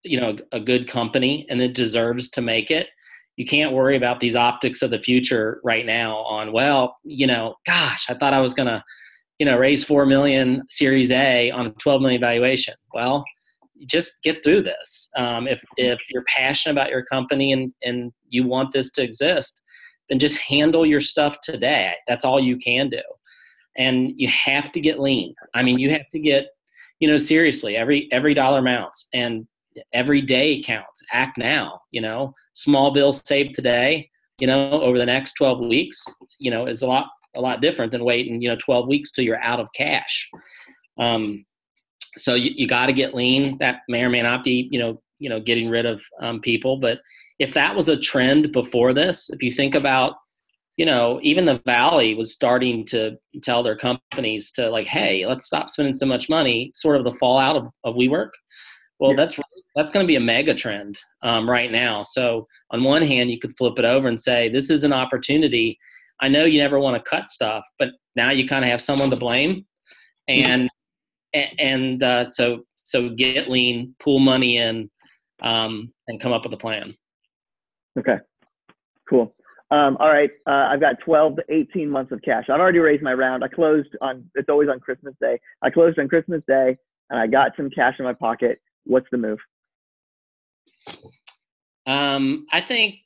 you 0.05 0.21
know, 0.21 0.37
a, 0.53 0.61
good 0.61 0.89
company 0.89 1.47
and 1.49 1.61
it 1.61 1.75
deserves 1.75 2.29
to 2.31 2.41
make 2.41 2.71
it, 2.71 2.89
you 3.37 3.47
can't 3.47 3.73
worry 3.73 3.97
about 3.97 4.21
these 4.21 4.37
optics 4.37 4.83
of 4.83 4.91
the 4.91 5.01
future 5.01 5.61
right 5.65 5.87
now 5.87 6.19
on 6.19 6.53
well 6.53 6.97
you 7.05 7.27
know 7.27 7.55
gosh 7.67 8.07
i 8.09 8.15
thought 8.15 8.35
i 8.35 8.41
was 8.41 8.55
going 8.55 8.67
to 8.67 8.83
you 9.43 9.47
know 9.47 9.59
raise 9.59 9.83
4 9.83 10.07
million 10.07 10.63
series 10.69 11.11
a 11.11 11.51
on 11.51 11.67
a 11.67 11.71
12 11.71 12.01
million 12.01 12.21
valuation. 12.21 12.75
Well 12.95 13.25
just 13.87 14.23
get 14.23 14.45
through 14.45 14.63
this. 14.63 15.11
Um, 15.17 15.49
if 15.49 15.61
if 15.77 16.01
you're 16.09 16.23
passionate 16.29 16.75
about 16.75 16.91
your 16.91 17.05
company 17.07 17.51
and 17.53 17.73
and 17.83 18.13
you 18.29 18.47
want 18.47 18.71
this 18.71 18.93
to 18.93 19.03
exist 19.03 19.61
then 20.09 20.21
just 20.21 20.37
handle 20.37 20.87
your 20.87 21.01
stuff 21.01 21.41
today. 21.43 21.95
That's 22.07 22.25
all 22.25 22.39
you 22.39 22.57
can 22.57 22.89
do. 22.89 23.03
And 23.77 24.13
you 24.15 24.29
have 24.29 24.71
to 24.73 24.81
get 24.81 25.01
lean. 25.01 25.35
I 25.55 25.65
mean 25.65 25.81
you 25.81 25.91
have 25.91 26.09
to 26.13 26.21
get 26.21 26.47
you 27.01 27.09
know 27.09 27.19
seriously 27.19 27.75
every 27.75 28.09
every 28.13 28.35
dollar 28.35 28.63
counts 28.65 29.09
and 29.13 29.45
every 29.93 30.23
day 30.23 30.63
counts. 30.63 31.03
Act 31.13 31.37
now 31.37 31.81
you 31.91 32.01
know. 32.01 32.33
Small 32.53 32.93
bills 32.95 33.21
saved 33.27 33.57
today 33.57 34.09
you 34.39 34.47
know 34.47 34.81
over 34.87 34.99
the 34.99 35.13
next 35.15 35.33
12 35.33 35.67
weeks 35.67 36.05
you 36.39 36.53
know 36.53 36.67
is 36.67 36.83
a 36.83 36.87
lot 36.87 37.07
a 37.35 37.41
lot 37.41 37.61
different 37.61 37.93
than 37.93 38.05
waiting 38.05 38.41
you 38.41 38.49
know 38.49 38.57
12 38.57 38.89
weeks 38.89 39.11
till 39.11 39.25
you're 39.25 39.41
out 39.41 39.61
of 39.61 39.69
cash 39.75 40.29
um, 40.99 41.45
so 42.17 42.35
you, 42.35 42.51
you 42.55 42.67
got 42.67 42.87
to 42.87 42.93
get 42.93 43.15
lean 43.15 43.57
that 43.59 43.81
may 43.89 44.03
or 44.03 44.11
may 44.11 44.23
not 44.23 44.45
be 44.45 44.69
you 44.71 44.79
know 44.79 45.01
you 45.19 45.29
know 45.29 45.41
getting 45.41 45.69
rid 45.69 45.87
of 45.87 46.03
um, 46.21 46.41
people 46.41 46.79
but 46.79 47.01
if 47.39 47.55
that 47.55 47.75
was 47.75 47.89
a 47.89 47.97
trend 47.97 48.53
before 48.53 48.93
this 48.93 49.31
if 49.31 49.43
you 49.43 49.51
think 49.51 49.75
about 49.75 50.15
you 50.77 50.87
know 50.87 51.19
even 51.23 51.45
the 51.45 51.61
valley 51.65 52.15
was 52.15 52.33
starting 52.33 52.85
to 52.85 53.17
tell 53.43 53.63
their 53.63 53.77
companies 53.77 54.51
to 54.51 54.69
like 54.71 54.87
hey 54.87 55.27
let's 55.27 55.47
stop 55.47 55.69
spending 55.69 55.95
so 55.95 56.07
much 56.07 56.29
money 56.29 56.71
sort 56.75 56.97
of 56.97 57.05
the 57.05 57.13
fallout 57.13 57.57
of, 57.57 57.69
of 57.85 57.95
WeWork 57.95 58.31
well, 59.03 59.11
yeah. 59.11 59.17
that's 59.17 59.37
that's 59.75 59.91
going 59.91 60.05
to 60.05 60.09
be 60.09 60.15
a 60.15 60.21
mega 60.21 60.55
trend 60.55 60.97
um, 61.25 61.51
right 61.51 61.73
now. 61.73 62.05
So 62.05 62.45
on 62.71 62.85
one 62.85 63.03
hand, 63.03 63.33
you 63.33 63.39
could 63.41 63.57
flip 63.57 63.77
it 63.81 63.85
over 63.85 64.07
and 64.07 64.21
say, 64.21 64.49
this 64.49 64.71
is 64.71 64.85
an 64.85 64.93
opportunity. 64.93 65.77
I 66.23 66.29
know 66.29 66.45
you 66.45 66.61
never 66.61 66.79
want 66.79 67.03
to 67.03 67.11
cut 67.11 67.29
stuff, 67.29 67.67
but 67.79 67.91
now 68.17 68.31
you 68.31 68.49
kind 68.49 68.65
of 68.65 68.71
have 68.71 68.81
someone 68.81 69.11
to 69.11 69.17
blame, 69.17 69.67
and 70.29 70.71
and 71.35 72.03
uh, 72.03 72.25
so 72.25 72.65
so 72.85 73.11
get 73.11 73.51
lean, 73.51 73.95
pull 73.99 74.19
money 74.19 74.57
in, 74.57 74.91
um, 75.43 75.93
and 76.09 76.21
come 76.21 76.33
up 76.33 76.45
with 76.45 76.55
a 76.55 76.59
plan. 76.59 76.95
Okay, 77.99 78.17
cool. 79.09 79.35
Um, 79.71 79.97
all 80.01 80.09
right, 80.09 80.31
uh, 80.47 80.69
I've 80.71 80.81
got 80.81 80.97
12 81.03 81.37
to 81.37 81.45
18 81.49 81.89
months 81.89 82.13
of 82.13 82.21
cash. 82.23 82.45
I've 82.51 82.61
already 82.61 82.79
raised 82.79 83.03
my 83.03 83.15
round. 83.15 83.45
I 83.45 83.49
closed 83.49 83.89
on. 84.01 84.25
It's 84.35 84.49
always 84.49 84.71
on 84.71 84.81
Christmas 84.81 85.15
Day. 85.21 85.39
I 85.63 85.71
closed 85.71 85.99
on 85.99 86.09
Christmas 86.09 86.43
Day, 86.49 86.77
and 87.11 87.21
I 87.21 87.27
got 87.27 87.53
some 87.57 87.69
cash 87.71 87.97
in 87.99 88.05
my 88.05 88.15
pocket 88.15 88.59
what's 88.85 89.07
the 89.11 89.19
move? 89.19 89.39
Um, 91.87 92.47
I 92.53 92.61
think 92.61 92.97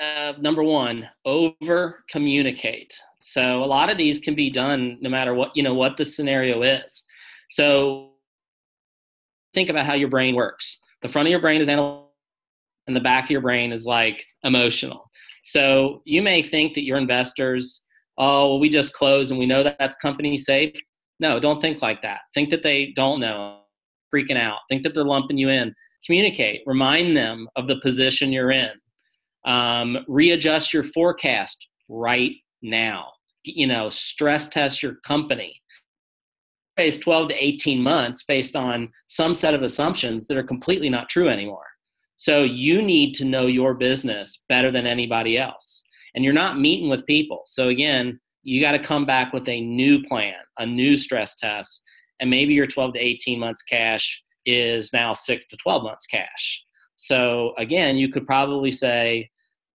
uh, 0.00 0.34
number 0.40 0.62
one, 0.62 1.08
over 1.24 2.04
communicate. 2.10 2.96
So 3.20 3.62
a 3.62 3.66
lot 3.66 3.90
of 3.90 3.98
these 3.98 4.20
can 4.20 4.34
be 4.34 4.50
done 4.50 4.98
no 5.00 5.10
matter 5.10 5.34
what 5.34 5.50
you 5.54 5.62
know 5.62 5.74
what 5.74 5.96
the 5.96 6.04
scenario 6.04 6.62
is. 6.62 7.04
So 7.50 8.12
think 9.54 9.68
about 9.68 9.86
how 9.86 9.94
your 9.94 10.08
brain 10.08 10.34
works. 10.34 10.80
The 11.02 11.08
front 11.08 11.26
of 11.28 11.30
your 11.30 11.40
brain 11.40 11.60
is 11.60 11.68
analytical, 11.68 12.12
and 12.86 12.94
the 12.94 13.00
back 13.00 13.24
of 13.24 13.30
your 13.30 13.40
brain 13.40 13.72
is 13.72 13.84
like 13.84 14.24
emotional. 14.44 15.10
So 15.42 16.02
you 16.04 16.22
may 16.22 16.42
think 16.42 16.74
that 16.74 16.84
your 16.84 16.98
investors, 16.98 17.84
oh, 18.18 18.50
well, 18.50 18.60
we 18.60 18.68
just 18.68 18.94
closed 18.94 19.30
and 19.30 19.38
we 19.38 19.46
know 19.46 19.62
that 19.62 19.76
that's 19.78 19.96
company 19.96 20.36
safe. 20.36 20.74
No, 21.20 21.40
don't 21.40 21.60
think 21.60 21.82
like 21.82 22.02
that. 22.02 22.20
Think 22.34 22.50
that 22.50 22.62
they 22.62 22.92
don't 22.96 23.20
know 23.20 23.60
freaking 24.14 24.36
out, 24.36 24.58
think 24.68 24.82
that 24.82 24.94
they're 24.94 25.04
lumping 25.04 25.38
you 25.38 25.48
in. 25.48 25.74
Communicate, 26.04 26.62
remind 26.66 27.16
them 27.16 27.48
of 27.56 27.66
the 27.66 27.80
position 27.80 28.32
you're 28.32 28.52
in. 28.52 28.70
Um, 29.46 29.98
readjust 30.08 30.72
your 30.72 30.84
forecast 30.84 31.68
right 31.88 32.32
now. 32.62 33.12
You 33.44 33.66
know, 33.66 33.90
stress 33.90 34.48
test 34.48 34.82
your 34.82 34.96
company. 35.04 35.60
Face 36.76 36.98
12 36.98 37.30
to 37.30 37.34
18 37.34 37.80
months 37.80 38.24
based 38.24 38.54
on 38.54 38.90
some 39.06 39.32
set 39.34 39.54
of 39.54 39.62
assumptions 39.62 40.26
that 40.26 40.36
are 40.36 40.42
completely 40.42 40.90
not 40.90 41.08
true 41.08 41.28
anymore. 41.28 41.64
So 42.18 42.42
you 42.42 42.82
need 42.82 43.14
to 43.14 43.24
know 43.24 43.46
your 43.46 43.74
business 43.74 44.44
better 44.48 44.70
than 44.70 44.86
anybody 44.86 45.38
else. 45.38 45.84
And 46.14 46.24
you're 46.24 46.34
not 46.34 46.60
meeting 46.60 46.90
with 46.90 47.06
people. 47.06 47.42
So 47.46 47.68
again, 47.68 48.18
you 48.42 48.60
got 48.60 48.72
to 48.72 48.78
come 48.78 49.06
back 49.06 49.32
with 49.32 49.48
a 49.48 49.60
new 49.60 50.02
plan, 50.02 50.34
a 50.58 50.66
new 50.66 50.96
stress 50.96 51.36
test 51.36 51.82
and 52.20 52.30
maybe 52.30 52.54
your 52.54 52.66
12 52.66 52.94
to 52.94 52.98
18 52.98 53.38
months 53.38 53.62
cash 53.62 54.22
is 54.44 54.92
now 54.92 55.12
6 55.12 55.46
to 55.46 55.56
12 55.56 55.82
months 55.82 56.06
cash 56.06 56.64
so 56.96 57.52
again 57.58 57.96
you 57.96 58.08
could 58.08 58.26
probably 58.26 58.70
say 58.70 59.28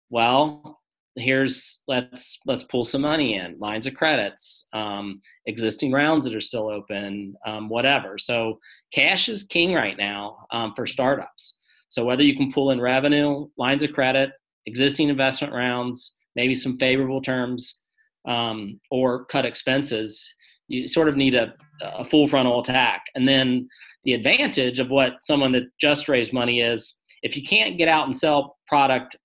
well 0.09 0.79
here's 1.15 1.83
let's 1.87 2.39
let's 2.45 2.63
pull 2.63 2.83
some 2.83 3.01
money 3.01 3.35
in 3.35 3.57
lines 3.59 3.85
of 3.85 3.93
credits 3.95 4.67
um, 4.73 5.19
existing 5.45 5.91
rounds 5.91 6.23
that 6.23 6.35
are 6.35 6.41
still 6.41 6.69
open 6.69 7.33
um, 7.45 7.69
whatever 7.69 8.17
so 8.17 8.59
cash 8.93 9.27
is 9.29 9.43
king 9.43 9.73
right 9.73 9.97
now 9.97 10.37
um, 10.51 10.73
for 10.75 10.85
startups 10.85 11.59
so 11.89 12.05
whether 12.05 12.23
you 12.23 12.35
can 12.35 12.51
pull 12.51 12.71
in 12.71 12.79
revenue 12.79 13.47
lines 13.57 13.83
of 13.83 13.91
credit 13.93 14.31
existing 14.65 15.09
investment 15.09 15.53
rounds 15.53 16.15
maybe 16.35 16.53
some 16.53 16.77
favorable 16.77 17.21
terms 17.21 17.83
um, 18.27 18.79
or 18.91 19.25
cut 19.25 19.45
expenses 19.45 20.27
you 20.67 20.87
sort 20.87 21.07
of 21.07 21.15
need 21.15 21.35
a, 21.35 21.53
a 21.81 22.03
full 22.03 22.27
frontal 22.27 22.59
attack. 22.59 23.05
And 23.15 23.27
then 23.27 23.67
the 24.03 24.13
advantage 24.13 24.79
of 24.79 24.89
what 24.89 25.21
someone 25.21 25.51
that 25.53 25.63
just 25.79 26.07
raised 26.07 26.33
money 26.33 26.61
is 26.61 26.99
if 27.23 27.35
you 27.35 27.43
can't 27.43 27.77
get 27.77 27.87
out 27.87 28.05
and 28.05 28.15
sell 28.15 28.57
product 28.67 29.15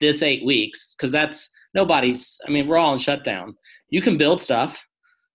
this 0.00 0.22
eight 0.22 0.44
weeks, 0.44 0.94
because 0.94 1.12
that's 1.12 1.50
nobody's, 1.74 2.38
I 2.46 2.50
mean, 2.50 2.66
we're 2.66 2.78
all 2.78 2.92
in 2.92 2.98
shutdown. 2.98 3.54
You 3.90 4.02
can 4.02 4.18
build 4.18 4.40
stuff. 4.40 4.84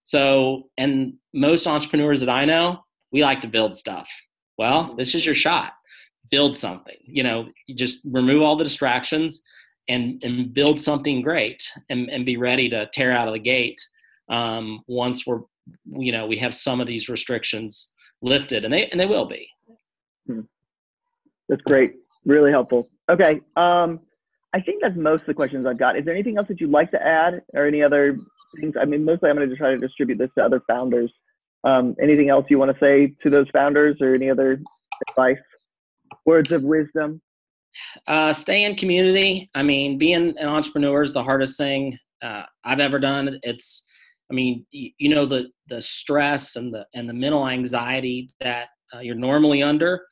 So, 0.03 0.63
and 0.77 1.13
most 1.33 1.65
entrepreneurs 1.65 2.19
that 2.19 2.29
I 2.29 2.45
know, 2.45 2.83
we 3.11 3.23
like 3.23 3.41
to 3.41 3.47
build 3.47 3.75
stuff. 3.75 4.09
Well, 4.57 4.95
this 4.95 5.15
is 5.15 5.25
your 5.25 5.35
shot. 5.35 5.73
Build 6.29 6.57
something. 6.57 6.97
You 7.05 7.23
know, 7.23 7.47
you 7.67 7.75
just 7.75 8.01
remove 8.05 8.41
all 8.41 8.57
the 8.57 8.63
distractions 8.63 9.41
and 9.89 10.23
and 10.23 10.53
build 10.53 10.79
something 10.79 11.21
great 11.21 11.61
and, 11.89 12.09
and 12.09 12.25
be 12.25 12.37
ready 12.37 12.69
to 12.69 12.89
tear 12.93 13.11
out 13.11 13.27
of 13.27 13.33
the 13.33 13.39
gate 13.39 13.79
um, 14.29 14.81
once 14.87 15.25
we're 15.25 15.41
you 15.91 16.11
know 16.11 16.25
we 16.25 16.37
have 16.37 16.53
some 16.55 16.81
of 16.81 16.87
these 16.87 17.09
restrictions 17.09 17.93
lifted, 18.21 18.65
and 18.65 18.73
they 18.73 18.87
and 18.87 18.99
they 18.99 19.05
will 19.05 19.25
be. 19.25 19.47
Hmm. 20.27 20.41
That's 21.49 21.61
great. 21.63 21.95
Really 22.25 22.51
helpful. 22.51 22.89
Okay. 23.09 23.41
Um, 23.55 23.99
I 24.53 24.61
think 24.61 24.81
that's 24.81 24.95
most 24.95 25.21
of 25.21 25.27
the 25.27 25.33
questions 25.33 25.65
I've 25.65 25.79
got. 25.79 25.97
Is 25.97 26.05
there 26.05 26.13
anything 26.13 26.37
else 26.37 26.47
that 26.47 26.61
you'd 26.61 26.69
like 26.69 26.91
to 26.91 27.01
add, 27.01 27.41
or 27.53 27.65
any 27.65 27.81
other 27.81 28.17
things? 28.59 28.75
I 28.79 28.85
mean, 28.85 29.03
mostly 29.03 29.29
I'm 29.29 29.35
going 29.35 29.49
to 29.49 29.55
try 29.55 29.71
to 29.71 29.77
distribute 29.77 30.17
this 30.17 30.29
to 30.37 30.43
other 30.43 30.61
founders. 30.67 31.11
Um, 31.63 31.95
anything 32.01 32.29
else 32.29 32.45
you 32.49 32.59
want 32.59 32.71
to 32.71 32.79
say 32.79 33.15
to 33.23 33.29
those 33.29 33.47
founders, 33.51 33.97
or 33.99 34.13
any 34.13 34.29
other 34.29 34.61
advice, 35.09 35.37
words 36.25 36.51
of 36.51 36.63
wisdom? 36.63 37.21
Uh, 38.07 38.31
stay 38.31 38.63
in 38.65 38.75
community. 38.75 39.49
I 39.55 39.63
mean, 39.63 39.97
being 39.97 40.37
an 40.37 40.47
entrepreneur 40.47 41.01
is 41.01 41.13
the 41.13 41.23
hardest 41.23 41.57
thing 41.57 41.97
uh, 42.21 42.43
I've 42.63 42.79
ever 42.79 42.99
done. 42.99 43.39
It's, 43.41 43.85
I 44.31 44.35
mean, 44.35 44.65
you, 44.71 44.91
you, 44.99 45.09
know, 45.09 45.25
the 45.25 45.47
the 45.67 45.81
stress 45.81 46.55
and 46.55 46.71
the 46.71 46.85
and 46.93 47.09
the 47.09 47.13
mental 47.13 47.47
anxiety 47.47 48.29
that 48.39 48.67
uh, 48.93 48.99
you're 48.99 49.15
normally 49.15 49.63
under. 49.63 50.05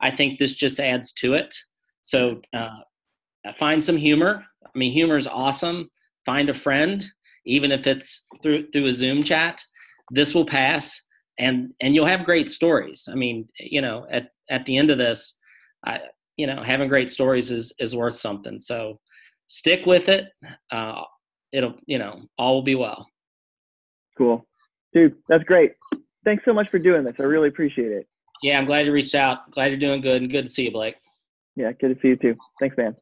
I 0.00 0.10
think 0.10 0.38
this 0.38 0.54
just 0.54 0.78
adds 0.78 1.12
to 1.14 1.34
it. 1.34 1.52
So 2.02 2.40
uh, 2.54 2.78
find 3.56 3.82
some 3.82 3.96
humor. 3.96 4.44
I 4.64 4.78
mean, 4.78 4.92
humor 4.92 5.16
is 5.16 5.26
awesome. 5.26 5.90
Find 6.26 6.48
a 6.50 6.54
friend, 6.54 7.04
even 7.46 7.72
if 7.72 7.86
it's 7.86 8.26
through 8.42 8.70
through 8.70 8.86
a 8.86 8.92
Zoom 8.92 9.24
chat. 9.24 9.62
This 10.10 10.34
will 10.34 10.46
pass, 10.46 11.00
and 11.38 11.72
and 11.80 11.94
you'll 11.94 12.06
have 12.06 12.24
great 12.24 12.50
stories. 12.50 13.08
I 13.10 13.14
mean, 13.14 13.48
you 13.58 13.80
know, 13.80 14.06
at 14.10 14.28
at 14.50 14.66
the 14.66 14.76
end 14.76 14.90
of 14.90 14.98
this, 14.98 15.38
I 15.84 16.00
you 16.36 16.46
know, 16.46 16.62
having 16.62 16.88
great 16.88 17.10
stories 17.10 17.50
is 17.50 17.74
is 17.78 17.94
worth 17.94 18.16
something. 18.16 18.60
So 18.60 18.98
stick 19.46 19.86
with 19.86 20.08
it. 20.08 20.26
Uh, 20.70 21.02
it'll 21.52 21.74
you 21.86 21.98
know 21.98 22.22
all 22.38 22.54
will 22.56 22.62
be 22.62 22.74
well. 22.74 23.06
Cool, 24.16 24.46
dude. 24.92 25.16
That's 25.28 25.44
great. 25.44 25.72
Thanks 26.24 26.44
so 26.44 26.52
much 26.52 26.68
for 26.70 26.78
doing 26.78 27.04
this. 27.04 27.14
I 27.18 27.22
really 27.22 27.48
appreciate 27.48 27.92
it. 27.92 28.06
Yeah, 28.42 28.58
I'm 28.58 28.66
glad 28.66 28.86
you 28.86 28.92
reached 28.92 29.14
out. 29.14 29.50
Glad 29.52 29.66
you're 29.66 29.80
doing 29.80 30.00
good 30.00 30.22
and 30.22 30.30
good 30.30 30.46
to 30.46 30.48
see 30.48 30.64
you, 30.64 30.70
Blake. 30.70 30.96
Yeah, 31.56 31.72
good 31.72 31.94
to 31.94 32.00
see 32.00 32.08
you 32.08 32.16
too. 32.16 32.36
Thanks, 32.58 32.76
man. 32.76 32.96